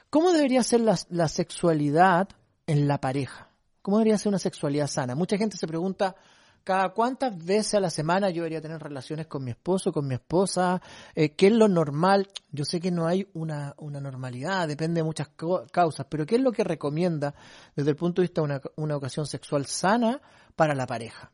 ¿Cómo 0.09 0.31
debería 0.31 0.61
ser 0.63 0.81
la, 0.81 0.97
la 1.09 1.27
sexualidad 1.27 2.29
en 2.67 2.87
la 2.87 2.99
pareja? 2.99 3.49
¿Cómo 3.81 3.97
debería 3.97 4.17
ser 4.17 4.29
una 4.29 4.39
sexualidad 4.39 4.87
sana? 4.87 5.15
Mucha 5.15 5.37
gente 5.37 5.57
se 5.57 5.67
pregunta 5.67 6.15
cada 6.63 6.89
cuántas 6.89 7.38
veces 7.43 7.76
a 7.76 7.80
la 7.80 7.89
semana 7.89 8.30
yo 8.30 8.43
debería 8.43 8.62
tener 8.62 8.82
relaciones 8.82 9.28
con 9.28 9.43
mi 9.43 9.52
esposo, 9.52 9.91
con 9.91 10.08
mi 10.08 10.15
esposa, 10.15 10.82
eh, 11.15 11.34
qué 11.34 11.47
es 11.47 11.54
lo 11.54 11.67
normal. 11.67 12.30
Yo 12.52 12.65
sé 12.65 12.80
que 12.80 12.91
no 12.91 13.06
hay 13.08 13.28
una, 13.34 13.73
una 13.78 13.99
normalidad, 13.99 14.67
depende 14.67 15.02
de 15.02 15.04
muchas 15.04 15.30
causas, 15.71 16.06
pero 16.10 16.26
qué 16.26 16.36
es 16.36 16.41
lo 16.41 16.52
que 16.52 16.63
recomienda 16.63 17.36
desde 17.76 17.91
el 17.91 17.95
punto 17.95 18.21
de 18.21 18.28
vista 18.28 18.41
de 18.41 18.45
una, 18.45 18.62
una 18.76 18.95
ocasión 18.95 19.26
sexual 19.26 19.65
sana 19.65 20.21
para 20.56 20.73
la 20.73 20.88
pareja. 20.88 21.32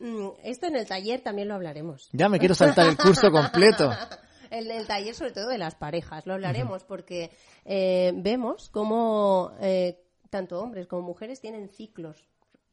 Mm, 0.00 0.28
esto 0.42 0.66
en 0.66 0.76
el 0.76 0.86
taller 0.86 1.20
también 1.20 1.48
lo 1.48 1.54
hablaremos. 1.54 2.08
Ya 2.12 2.28
me 2.28 2.38
quiero 2.38 2.54
saltar 2.54 2.88
el 2.88 2.96
curso 2.96 3.30
completo. 3.30 3.90
el, 4.50 4.70
el, 4.70 4.86
taller 4.86 5.14
sobre 5.14 5.30
todo 5.30 5.48
de 5.48 5.58
las 5.58 5.76
parejas, 5.76 6.26
lo 6.26 6.34
hablaremos 6.34 6.82
porque 6.82 7.30
eh, 7.64 8.12
vemos 8.16 8.68
cómo 8.70 9.52
eh, 9.60 10.02
tanto 10.30 10.60
hombres 10.60 10.88
como 10.88 11.02
mujeres 11.02 11.40
tienen 11.40 11.68
ciclos 11.68 12.24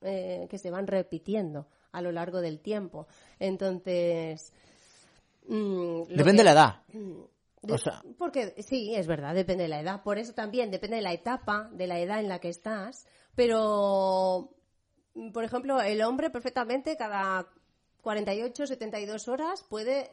eh, 0.01 0.47
que 0.49 0.57
se 0.57 0.71
van 0.71 0.87
repitiendo 0.87 1.67
a 1.91 2.01
lo 2.01 2.11
largo 2.11 2.41
del 2.41 2.59
tiempo. 2.59 3.07
Entonces. 3.39 4.53
Mm, 5.47 6.03
depende 6.03 6.39
de 6.39 6.43
la 6.43 6.51
edad. 6.51 6.81
Mm, 7.61 8.13
porque 8.17 8.55
sí, 8.63 8.95
es 8.95 9.05
verdad, 9.05 9.35
depende 9.35 9.63
de 9.63 9.67
la 9.67 9.81
edad. 9.81 10.01
Por 10.01 10.17
eso 10.17 10.31
también 10.33 10.71
depende 10.71 10.95
de 10.95 11.01
la 11.01 11.11
etapa, 11.11 11.69
de 11.73 11.87
la 11.87 11.99
edad 11.99 12.21
en 12.21 12.29
la 12.29 12.39
que 12.39 12.47
estás. 12.47 13.05
Pero, 13.35 14.55
mm, 15.13 15.33
por 15.33 15.43
ejemplo, 15.43 15.81
el 15.81 16.01
hombre 16.01 16.29
perfectamente 16.29 16.95
cada 16.95 17.49
48, 18.01 18.65
72 18.65 19.27
horas 19.27 19.65
puede 19.67 20.09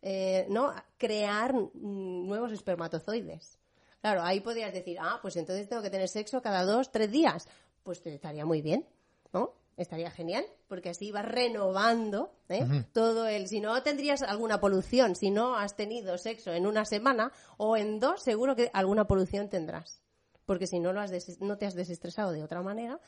eh, 0.00 0.46
no 0.48 0.72
crear 0.96 1.54
nuevos 1.74 2.52
espermatozoides. 2.52 3.58
Claro, 4.00 4.22
ahí 4.22 4.40
podrías 4.40 4.72
decir, 4.72 4.98
ah, 5.00 5.18
pues 5.20 5.36
entonces 5.36 5.68
tengo 5.68 5.82
que 5.82 5.90
tener 5.90 6.08
sexo 6.08 6.40
cada 6.40 6.64
dos, 6.64 6.92
tres 6.92 7.10
días 7.10 7.48
pues 7.86 8.02
te 8.02 8.12
estaría 8.12 8.44
muy 8.44 8.62
bien, 8.62 8.84
¿no? 9.32 9.54
Estaría 9.76 10.10
genial, 10.10 10.44
porque 10.66 10.88
así 10.88 11.12
vas 11.12 11.24
renovando 11.24 12.32
¿eh? 12.48 12.84
todo 12.92 13.28
el... 13.28 13.46
Si 13.46 13.60
no 13.60 13.80
tendrías 13.84 14.22
alguna 14.22 14.58
polución, 14.58 15.14
si 15.14 15.30
no 15.30 15.56
has 15.56 15.76
tenido 15.76 16.18
sexo 16.18 16.52
en 16.52 16.66
una 16.66 16.84
semana 16.84 17.30
o 17.58 17.76
en 17.76 18.00
dos, 18.00 18.22
seguro 18.24 18.56
que 18.56 18.70
alguna 18.72 19.06
polución 19.06 19.48
tendrás. 19.48 20.02
Porque 20.46 20.66
si 20.68 20.78
no, 20.78 20.92
lo 20.92 21.00
has 21.00 21.10
no 21.40 21.58
te 21.58 21.66
has 21.66 21.74
desestresado 21.74 22.30
de 22.30 22.44
otra 22.44 22.62
manera, 22.62 23.00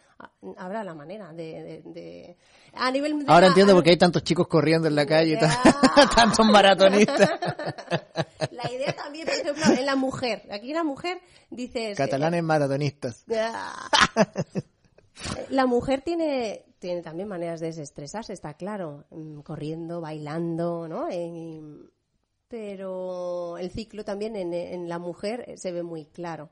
habrá 0.56 0.82
la 0.82 0.92
manera 0.92 1.32
de... 1.32 2.36
A 2.74 2.90
nivel 2.90 3.24
Ahora 3.28 3.46
entiendo 3.46 3.74
por 3.74 3.84
qué 3.84 3.90
hay 3.90 3.96
tantos 3.96 4.24
chicos 4.24 4.48
corriendo 4.48 4.88
en 4.88 4.96
la 4.96 5.06
calle, 5.06 5.38
tantos 6.16 6.44
maratonistas. 6.44 7.30
La 8.50 8.72
idea 8.72 8.92
también, 8.92 9.26
por 9.26 9.34
ejemplo, 9.34 9.64
en 9.78 9.86
la 9.86 9.94
mujer. 9.94 10.48
Aquí 10.50 10.72
la 10.72 10.82
mujer 10.82 11.20
dice... 11.48 11.94
Catalanes 11.96 12.42
maratonistas. 12.42 13.24
La 15.50 15.66
mujer 15.66 16.02
tiene, 16.02 16.64
tiene 16.80 17.02
también 17.02 17.28
maneras 17.28 17.60
de 17.60 17.68
desestresarse, 17.68 18.32
está 18.32 18.54
claro, 18.54 19.04
mm, 19.10 19.40
corriendo, 19.40 20.00
bailando, 20.00 20.88
¿no? 20.88 21.08
pero 22.48 23.58
el 23.58 23.70
ciclo 23.70 24.04
también 24.04 24.34
en, 24.34 24.54
en, 24.54 24.88
la 24.88 24.98
mujer 24.98 25.54
se 25.56 25.70
ve 25.70 25.82
muy 25.82 26.06
claro. 26.06 26.50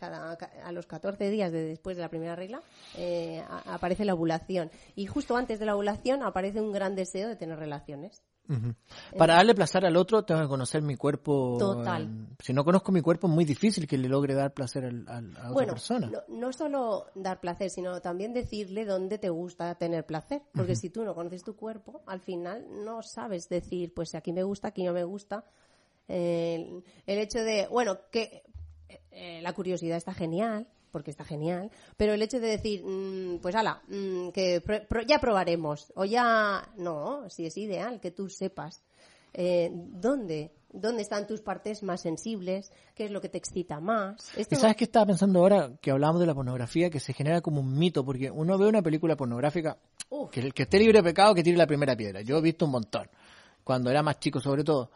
Cada, 0.00 0.32
a 0.64 0.72
los 0.72 0.86
14 0.86 1.28
días 1.28 1.52
de 1.52 1.62
después 1.62 1.96
de 1.98 2.02
la 2.02 2.08
primera 2.08 2.34
regla 2.34 2.62
eh, 2.96 3.44
aparece 3.66 4.06
la 4.06 4.14
ovulación 4.14 4.70
y 4.96 5.04
justo 5.04 5.36
antes 5.36 5.60
de 5.60 5.66
la 5.66 5.74
ovulación 5.74 6.22
aparece 6.22 6.62
un 6.62 6.72
gran 6.72 6.96
deseo 6.96 7.28
de 7.28 7.36
tener 7.36 7.58
relaciones. 7.58 8.22
Para 9.16 9.34
darle 9.34 9.54
placer 9.54 9.84
al 9.84 9.96
otro, 9.96 10.24
tengo 10.24 10.40
que 10.40 10.48
conocer 10.48 10.82
mi 10.82 10.96
cuerpo. 10.96 11.56
Total. 11.58 12.26
si 12.40 12.52
no 12.52 12.64
conozco 12.64 12.90
mi 12.90 13.00
cuerpo, 13.00 13.28
es 13.28 13.32
muy 13.32 13.44
difícil 13.44 13.86
que 13.86 13.96
le 13.96 14.08
logre 14.08 14.34
dar 14.34 14.52
placer 14.52 14.86
a, 14.86 14.88
otra 14.88 15.50
bueno, 15.52 15.72
persona. 15.74 16.08
No, 16.08 16.22
no, 16.28 16.52
solo 16.52 17.06
dar 17.14 17.38
placer, 17.38 17.70
sino 17.70 18.00
también 18.00 18.32
decirle 18.32 18.84
dónde 18.84 19.18
te 19.18 19.28
gusta 19.28 19.74
tener 19.76 20.04
placer. 20.04 20.42
Porque 20.52 20.74
si 20.74 20.90
tú 20.90 21.04
no 21.04 21.14
conoces 21.14 21.44
tu 21.44 21.54
cuerpo, 21.54 22.02
al 22.06 22.20
final 22.20 22.66
no 22.84 23.02
sabes 23.02 23.48
decir, 23.48 23.94
pues 23.94 24.14
aquí 24.16 24.32
me 24.32 24.42
gusta, 24.42 24.68
aquí 24.68 24.82
no 24.82 24.92
me 24.92 25.04
gusta. 25.04 25.44
el 26.08 26.82
hecho 27.06 27.44
de, 27.44 27.68
bueno, 27.70 27.98
que 28.10 28.42
eh, 29.10 29.40
la 29.42 29.52
curiosidad 29.52 29.96
está 29.96 30.14
genial, 30.14 30.66
porque 30.90 31.10
está 31.10 31.24
genial, 31.24 31.70
pero 31.96 32.14
el 32.14 32.22
hecho 32.22 32.40
de 32.40 32.48
decir, 32.48 32.82
mm, 32.84 33.38
pues 33.40 33.54
ala, 33.54 33.82
mm, 33.88 34.30
que 34.30 34.62
ya 35.06 35.20
probaremos, 35.20 35.92
o 35.94 36.04
ya, 36.04 36.68
no, 36.76 37.28
si 37.30 37.46
es 37.46 37.56
ideal 37.56 38.00
que 38.00 38.10
tú 38.10 38.28
sepas 38.28 38.82
eh, 39.32 39.70
dónde 39.72 40.52
dónde 40.72 41.02
están 41.02 41.26
tus 41.26 41.40
partes 41.40 41.82
más 41.82 42.00
sensibles, 42.00 42.72
qué 42.94 43.04
es 43.04 43.10
lo 43.10 43.20
que 43.20 43.28
te 43.28 43.38
excita 43.38 43.80
más. 43.80 44.30
¿Y 44.36 44.44
sabes 44.54 44.76
qué 44.76 44.84
estaba 44.84 45.06
pensando 45.06 45.40
ahora 45.40 45.72
que 45.80 45.90
hablábamos 45.90 46.20
de 46.20 46.26
la 46.26 46.34
pornografía? 46.34 46.90
Que 46.90 47.00
se 47.00 47.12
genera 47.12 47.40
como 47.40 47.60
un 47.60 47.76
mito, 47.76 48.04
porque 48.04 48.30
uno 48.30 48.56
ve 48.56 48.68
una 48.68 48.82
película 48.82 49.16
pornográfica, 49.16 49.78
Uf. 50.10 50.30
Que 50.30 50.40
el 50.40 50.54
que 50.54 50.64
esté 50.64 50.78
libre 50.78 50.98
de 50.98 51.04
pecado, 51.04 51.34
que 51.34 51.42
tire 51.42 51.56
la 51.56 51.66
primera 51.66 51.96
piedra. 51.96 52.20
Yo 52.22 52.38
he 52.38 52.40
visto 52.40 52.64
un 52.64 52.72
montón. 52.72 53.08
Cuando 53.62 53.90
era 53.90 54.02
más 54.02 54.18
chico, 54.18 54.40
sobre 54.40 54.64
todo. 54.64 54.90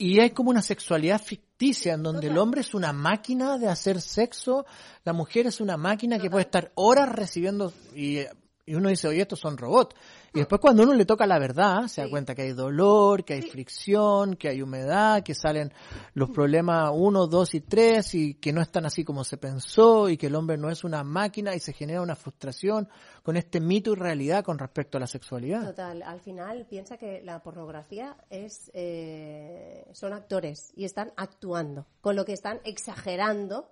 Y 0.00 0.20
hay 0.20 0.30
como 0.30 0.50
una 0.50 0.62
sexualidad 0.62 1.20
ficticia 1.20 1.94
en 1.94 2.04
donde 2.04 2.28
el 2.28 2.38
hombre 2.38 2.60
es 2.60 2.72
una 2.72 2.92
máquina 2.92 3.58
de 3.58 3.66
hacer 3.66 4.00
sexo, 4.00 4.64
la 5.04 5.12
mujer 5.12 5.48
es 5.48 5.60
una 5.60 5.76
máquina 5.76 6.20
que 6.20 6.30
puede 6.30 6.44
estar 6.44 6.70
horas 6.76 7.08
recibiendo 7.08 7.72
y, 7.96 8.20
y 8.64 8.74
uno 8.76 8.90
dice, 8.90 9.08
oye, 9.08 9.22
estos 9.22 9.40
son 9.40 9.58
robots. 9.58 9.96
Y 10.34 10.40
después 10.40 10.60
cuando 10.60 10.82
uno 10.82 10.94
le 10.94 11.04
toca 11.04 11.26
la 11.26 11.38
verdad, 11.38 11.86
se 11.86 12.02
da 12.02 12.10
cuenta 12.10 12.34
que 12.34 12.42
hay 12.42 12.52
dolor, 12.52 13.24
que 13.24 13.34
hay 13.34 13.42
fricción, 13.42 14.36
que 14.36 14.48
hay 14.48 14.62
humedad, 14.62 15.22
que 15.22 15.34
salen 15.34 15.72
los 16.14 16.30
problemas 16.30 16.90
uno, 16.94 17.26
dos 17.26 17.54
y 17.54 17.60
tres 17.60 18.14
y 18.14 18.34
que 18.34 18.52
no 18.52 18.60
están 18.60 18.86
así 18.86 19.04
como 19.04 19.24
se 19.24 19.36
pensó 19.36 20.08
y 20.08 20.16
que 20.16 20.26
el 20.26 20.34
hombre 20.34 20.58
no 20.58 20.70
es 20.70 20.84
una 20.84 21.02
máquina 21.02 21.54
y 21.54 21.60
se 21.60 21.72
genera 21.72 22.02
una 22.02 22.14
frustración 22.14 22.88
con 23.22 23.36
este 23.36 23.60
mito 23.60 23.92
y 23.92 23.96
realidad 23.96 24.44
con 24.44 24.58
respecto 24.58 24.98
a 24.98 25.00
la 25.00 25.06
sexualidad. 25.06 25.64
Total, 25.64 26.02
al 26.02 26.20
final 26.20 26.66
piensa 26.68 26.96
que 26.96 27.22
la 27.22 27.42
pornografía 27.42 28.16
es 28.30 28.70
eh, 28.74 29.86
son 29.92 30.12
actores 30.12 30.72
y 30.76 30.84
están 30.84 31.12
actuando, 31.16 31.86
con 32.00 32.16
lo 32.16 32.24
que 32.24 32.32
están 32.32 32.60
exagerando, 32.64 33.70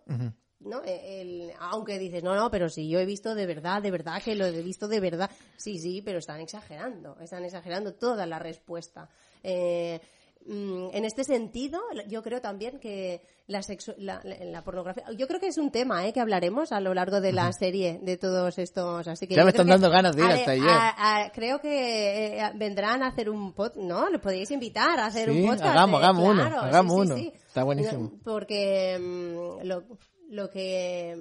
¿no? 0.60 0.82
Eh, 0.84 1.20
el- 1.20 1.52
aunque 1.60 1.98
dices, 1.98 2.22
no, 2.22 2.34
no, 2.34 2.50
pero 2.50 2.68
si 2.68 2.88
yo 2.88 2.98
he 2.98 3.06
visto 3.06 3.34
de 3.34 3.46
verdad, 3.46 3.82
de 3.82 3.90
verdad 3.90 4.22
que 4.22 4.34
lo 4.34 4.46
he 4.46 4.62
visto 4.62 4.88
de 4.88 5.00
verdad. 5.00 5.30
Sí, 5.56 5.78
sí, 5.78 6.02
pero 6.02 6.18
están 6.18 6.40
exagerando, 6.40 7.16
están 7.20 7.44
exagerando 7.44 7.94
toda 7.94 8.26
la 8.26 8.38
respuesta. 8.38 9.08
Eh, 9.42 10.00
mm, 10.46 10.88
en 10.92 11.04
este 11.04 11.24
sentido, 11.24 11.80
yo 12.08 12.22
creo 12.22 12.40
también 12.40 12.78
que 12.80 13.20
la, 13.48 13.60
la, 13.98 14.20
la- 14.24 14.64
pornografía, 14.64 15.04
yo 15.16 15.28
creo 15.28 15.38
que 15.38 15.46
es 15.48 15.58
un 15.58 15.70
tema 15.70 16.04
¿eh? 16.06 16.12
que 16.12 16.18
hablaremos 16.20 16.72
a 16.72 16.80
lo 16.80 16.94
largo 16.94 17.20
de 17.20 17.32
la 17.32 17.52
serie 17.52 18.00
de 18.02 18.16
todos 18.16 18.58
estos, 18.58 19.06
así 19.06 19.28
que 19.28 19.36
Ya 19.36 19.44
me 19.44 19.50
están 19.50 19.66
que 19.66 19.70
dando 19.72 19.88
ganas 19.90 20.16
de 20.16 20.22
ir 20.24 20.28
hasta 20.30 20.50
ayer. 20.52 20.68
a- 20.68 21.24
a- 21.26 21.30
creo 21.32 21.60
que 21.60 22.38
eh, 22.40 22.50
vendrán 22.56 23.02
a 23.04 23.08
hacer 23.08 23.30
un 23.30 23.52
pod, 23.52 23.76
¿no? 23.76 24.08
Le 24.10 24.18
podéis 24.18 24.50
invitar 24.50 24.98
a 24.98 25.06
hacer 25.06 25.30
Sí, 25.30 25.38
un 25.42 25.46
podcast. 25.50 25.64
hagamos, 25.66 26.00
hagamos 26.02 26.24
uno, 26.24 26.42
claro, 26.42 26.60
sí, 26.60 26.66
hagamos 26.66 26.94
sí, 27.06 27.12
uno. 27.12 27.16
Está 27.46 27.62
buenísimo. 27.64 28.12
Porque 28.24 28.98
mm, 28.98 29.64
lo, 29.66 29.84
lo 30.30 30.50
que... 30.50 31.14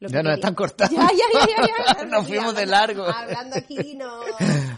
lo 0.00 0.08
que 0.08 0.12
Ya 0.14 0.22
nos 0.22 0.30
quería- 0.32 0.34
están 0.34 0.54
cortando. 0.54 0.94
Ya, 0.96 1.08
ya, 1.08 1.46
ya, 1.46 1.96
ya. 1.98 2.04
Nos 2.12 2.26
fuimos 2.26 2.54
de 2.54 2.66
largo. 2.66 3.04
Hablando 3.04 3.56
aquí, 3.56 3.94
no... 3.96 4.20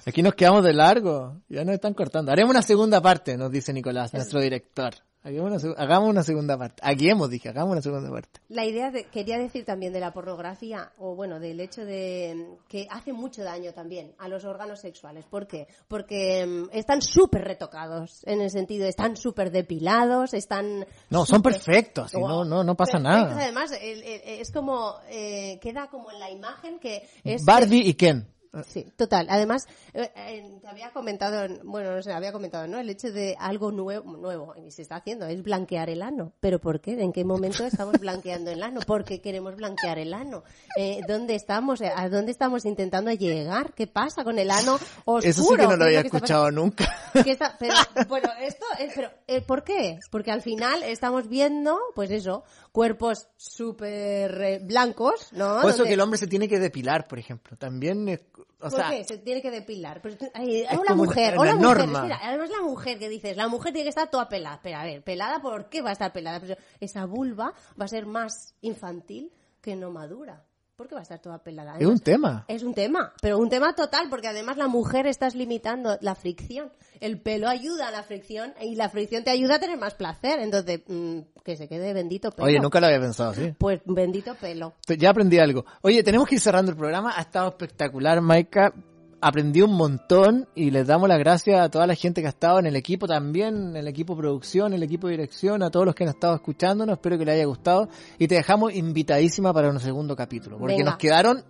Aquí 0.07 0.23
nos 0.23 0.35
quedamos 0.35 0.63
de 0.65 0.73
largo. 0.75 1.41
Ya 1.49 1.65
nos 1.65 1.75
están 1.75 1.95
cortando. 1.95 2.31
Haremos 2.33 2.51
una 2.51 2.63
segunda 2.63 3.01
parte, 3.01 3.37
nos 3.37 3.51
dice 3.51 3.73
Nicolás, 3.73 4.13
nuestro 4.13 4.41
director. 4.41 4.95
Hagamos 5.27 5.51
una, 5.51 5.57
seg- 5.59 5.75
hagamos 5.79 6.11
una 6.11 6.23
segunda 6.23 6.59
parte. 6.59 6.83
Aquí 6.85 7.09
hemos, 7.09 7.31
dije, 7.31 7.49
hagamos 7.49 7.73
una 7.73 7.81
segunda 7.81 8.11
parte. 8.11 8.41
La 8.51 8.67
idea, 8.67 8.91
de, 8.91 9.05
quería 9.05 9.39
decir 9.39 9.65
también 9.65 9.95
de 9.95 10.01
la 10.01 10.13
pornografía, 10.13 10.93
o 10.99 11.15
bueno, 11.17 11.41
del 11.41 11.61
hecho 11.61 11.87
de 11.87 12.35
mm, 12.37 12.69
que 12.69 12.87
hace 12.91 13.15
mucho 13.15 13.43
daño 13.43 13.73
también 13.73 14.13
a 14.19 14.29
los 14.29 14.45
órganos 14.45 14.81
sexuales. 14.81 15.25
¿Por 15.25 15.47
qué? 15.47 15.67
Porque 15.89 16.45
mm, 16.45 16.77
están 16.77 17.01
súper 17.01 17.43
retocados, 17.43 18.23
en 18.27 18.43
el 18.43 18.51
sentido, 18.51 18.87
están 18.87 19.17
súper 19.17 19.51
depilados, 19.51 20.35
están... 20.35 20.85
No, 21.09 21.25
son 21.25 21.41
perfectos, 21.41 22.13
y 22.13 22.21
no, 22.21 22.45
no, 22.45 22.63
no 22.63 22.75
pasa 22.77 22.99
nada. 22.99 23.35
Además, 23.35 23.73
es 23.81 24.53
como, 24.53 24.97
eh, 25.09 25.59
queda 25.63 25.89
como 25.89 26.11
en 26.13 26.21
la 26.21 26.31
imagen 26.31 26.79
que 26.79 27.09
es... 27.25 27.43
Barbie 27.47 27.89
y 27.89 27.95
Ken. 27.95 28.29
Sí, 28.69 28.87
total. 28.97 29.27
Además, 29.31 29.67
eh, 29.93 30.11
eh, 30.15 30.59
te 30.61 30.69
había 30.69 30.91
comentado, 30.93 31.47
bueno, 31.65 31.95
no 31.97 32.03
sé, 32.03 32.13
había 32.13 32.33
comentado, 32.33 32.67
¿no? 32.69 32.79
El 32.79 32.89
hecho 32.91 33.11
de 33.13 33.37
algo 33.39 33.73
nuevo, 33.73 34.17
nuevo, 34.17 34.55
y 34.57 34.71
se 34.71 34.83
está 34.83 34.97
haciendo, 34.97 35.27
es 35.27 35.43
blanquear 35.43 35.91
el 35.91 36.03
ano. 36.03 36.33
¿Pero 36.41 36.61
por 36.61 36.81
qué? 36.81 36.93
¿En 37.03 37.13
qué 37.13 37.25
momento 37.25 37.65
estamos 37.65 37.99
blanqueando 37.99 38.51
el 38.51 38.63
ano? 38.63 38.81
¿Por 38.87 39.05
qué 39.05 39.21
queremos 39.21 39.57
blanquear 39.57 39.99
el 39.99 40.15
ano? 40.15 40.45
Eh, 40.77 41.01
¿Dónde 41.09 41.35
estamos? 41.35 41.81
¿A 41.83 42.09
dónde 42.09 42.31
estamos 42.33 42.65
intentando 42.65 43.11
llegar? 43.13 43.73
¿Qué 43.75 43.87
pasa 43.87 44.25
con 44.25 44.39
el 44.39 44.51
ano 44.51 44.79
oscuro? 45.05 45.19
Eso 45.29 45.43
sí 45.43 45.57
que 45.57 45.63
no 45.65 45.71
¿Qué 45.71 45.77
lo 45.77 45.85
había 45.85 46.01
escuchado 46.01 46.51
nunca. 46.51 46.87
¿Qué 47.25 47.33
está- 47.33 47.57
pero, 47.59 47.75
bueno, 48.09 48.29
esto, 48.41 48.65
eh, 48.79 48.89
pero, 48.95 49.11
eh, 49.27 49.41
¿por 49.41 49.65
qué? 49.65 49.99
Porque 50.11 50.31
al 50.31 50.43
final 50.43 50.83
estamos 50.83 51.29
viendo, 51.29 51.79
pues 51.95 52.11
eso, 52.11 52.45
cuerpos 52.75 53.29
súper 53.37 54.43
eh, 54.43 54.59
blancos, 54.61 55.33
¿no? 55.33 55.61
Por 55.61 55.71
eso 55.71 55.79
Donde- 55.79 55.91
que 55.91 55.95
el 55.95 56.01
hombre 56.01 56.19
se 56.19 56.27
tiene 56.27 56.49
que 56.49 56.59
depilar, 56.59 57.07
por 57.07 57.21
ejemplo. 57.21 57.57
También, 57.57 58.09
es- 58.09 58.25
o 58.59 58.69
¿Por 58.69 58.73
sea, 58.73 58.91
qué? 58.91 59.05
Se 59.05 59.19
tiene 59.19 59.41
que 59.41 59.53
depilar. 59.53 60.03
Pero, 60.03 60.17
ay, 60.35 60.63
Es 60.63 60.77
o 60.77 60.81
una- 60.81 60.95
mujer, 60.97 61.39
o 61.39 61.43
una 61.43 61.51
la 61.53 61.57
mujer. 61.57 61.77
norma. 61.79 61.99
Espera, 62.01 62.19
además 62.21 62.51
la 62.51 62.63
mujer 62.63 62.99
que 62.99 63.09
dices, 63.09 63.37
la 63.37 63.47
mujer 63.47 63.73
tiene 63.73 63.85
que 63.85 63.91
estar 63.91 64.11
toda 64.11 64.29
pelada. 64.29 64.59
Pero 64.61 64.77
a 64.79 64.85
ver, 64.85 65.05
pelada, 65.05 65.41
¿por 65.41 65.69
qué 65.69 65.83
va 65.83 65.91
a 65.91 65.93
estar 65.93 66.13
pelada? 66.13 66.41
Pero 66.41 66.57
esa 66.81 67.05
vulva 67.05 67.55
va 67.81 67.85
a 67.85 67.89
ser 67.89 68.07
más 68.07 68.55
infantil 68.61 69.33
que 69.61 69.77
no 69.77 69.93
madura. 69.93 70.45
¿Por 70.85 70.91
qué 70.91 70.97
va 70.97 71.01
a 71.01 71.03
estar 71.05 71.19
toda 71.19 71.39
pelada? 71.39 71.79
es 71.79 71.87
un 71.87 71.99
tema. 71.99 72.45
es 72.47 72.63
un 72.63 72.75
tema, 72.75 73.15
pero 73.23 73.39
un 73.39 73.49
tema 73.49 73.75
total, 73.75 74.11
porque 74.11 74.29
además 74.29 74.59
la 74.59 74.69
mujer 74.69 75.07
estás 75.07 75.35
limitando 75.35 75.97
la 76.03 76.15
fricción. 76.15 76.71
El 77.01 77.23
pelo 77.23 77.49
ayuda 77.49 77.89
a 77.89 77.91
la 77.91 78.03
fricción 78.03 78.53
y 78.61 78.75
la 78.75 78.91
fricción 78.91 79.25
te 79.25 79.31
ayuda 79.31 79.55
a 79.55 79.59
tener 79.59 79.79
más 79.79 79.95
placer. 79.95 80.41
Entonces, 80.41 80.83
mm, 80.87 81.21
que 81.43 81.57
se 81.57 81.69
quede 81.69 81.95
bendito 81.95 82.33
pelo. 82.33 82.49
Oye, 82.49 82.61
nunca 82.61 82.81
lo 82.81 82.89
había 82.89 83.01
pensado 83.01 83.31
así. 83.31 83.55
Pues 83.57 83.81
bendito 83.87 84.35
pelo. 84.35 84.75
Ya 84.87 85.09
aprendí 85.09 85.39
algo. 85.39 85.65
Oye, 85.81 86.03
tenemos 86.03 86.29
que 86.29 86.35
ir 86.35 86.41
cerrando 86.43 86.71
el 86.73 86.77
programa. 86.77 87.15
Ha 87.17 87.23
estado 87.23 87.49
espectacular, 87.49 88.21
Maika. 88.21 88.75
Aprendí 89.21 89.63
un 89.63 89.75
montón 89.75 90.49
y 90.55 90.71
les 90.71 90.87
damos 90.87 91.09
las 91.09 91.19
gracias 91.19 91.61
a 91.61 91.69
toda 91.71 91.87
la 91.87 91.95
gente 91.95 92.21
que 92.21 92.27
ha 92.27 92.31
estado 92.31 92.59
en 92.59 92.67
el 92.67 92.77
equipo 92.77 93.07
también, 93.07 93.71
en 93.71 93.77
el 93.77 93.89
equipo 93.89 94.17
producción, 94.17 94.69
en 94.69 94.75
el 94.75 94.83
equipo 94.83 95.09
dirección, 95.09 95.63
a 95.63 95.71
todos 95.71 95.87
los 95.87 95.95
que 95.95 96.05
han 96.05 96.11
estado 96.11 96.35
escuchándonos. 96.35 96.95
Espero 96.95 97.19
que 97.19 97.25
les 97.25 97.35
haya 97.35 97.47
gustado 97.47 97.89
y 98.19 98.29
te 98.29 98.35
dejamos 98.37 98.75
invitadísima 98.75 99.53
para 99.53 99.71
un 99.71 99.81
segundo 99.81 100.15
capítulo, 100.15 100.59
porque 100.59 100.75
Venga. 100.77 100.91
nos 100.91 100.99
quedaron 100.99 101.45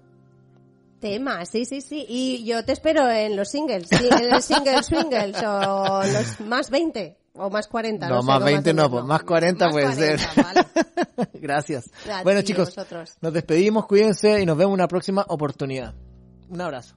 Tema, 1.00 1.44
sí, 1.44 1.66
sí, 1.66 1.83
sí. 1.83 2.07
Y 2.09 2.44
yo 2.46 2.64
te 2.64 2.72
espero 2.72 3.11
en 3.11 3.37
los 3.37 3.50
singles, 3.50 3.88
sí, 3.90 4.09
en 4.11 4.33
el 4.33 4.40
single 4.40 4.83
swingles 4.83 5.37
o 5.42 6.03
los 6.03 6.40
más 6.40 6.70
20 6.70 7.18
o 7.35 7.50
más 7.50 7.66
40. 7.68 8.09
No, 8.09 8.22
sé 8.22 8.27
más 8.27 8.37
cómo 8.37 8.46
20 8.46 8.72
no, 8.74 8.90
pues 8.90 9.05
más 9.05 9.22
40 9.22 9.64
Más 9.66 9.74
puede 9.74 9.87
40, 9.94 10.18
ser. 10.18 10.44
vale. 10.44 11.29
Gracias. 11.35 11.90
A 12.11 12.22
Bueno, 12.22 12.40
chicos, 12.40 12.74
nos 13.20 13.33
despedimos, 13.35 13.87
cuídense 13.87 14.40
y 14.40 14.46
nos 14.46 14.57
vemos 14.57 14.70
en 14.70 14.81
una 14.81 14.88
próxima 14.88 15.27
oportunidad. 15.29 15.94
Un 16.48 16.61
abrazo. 16.61 16.96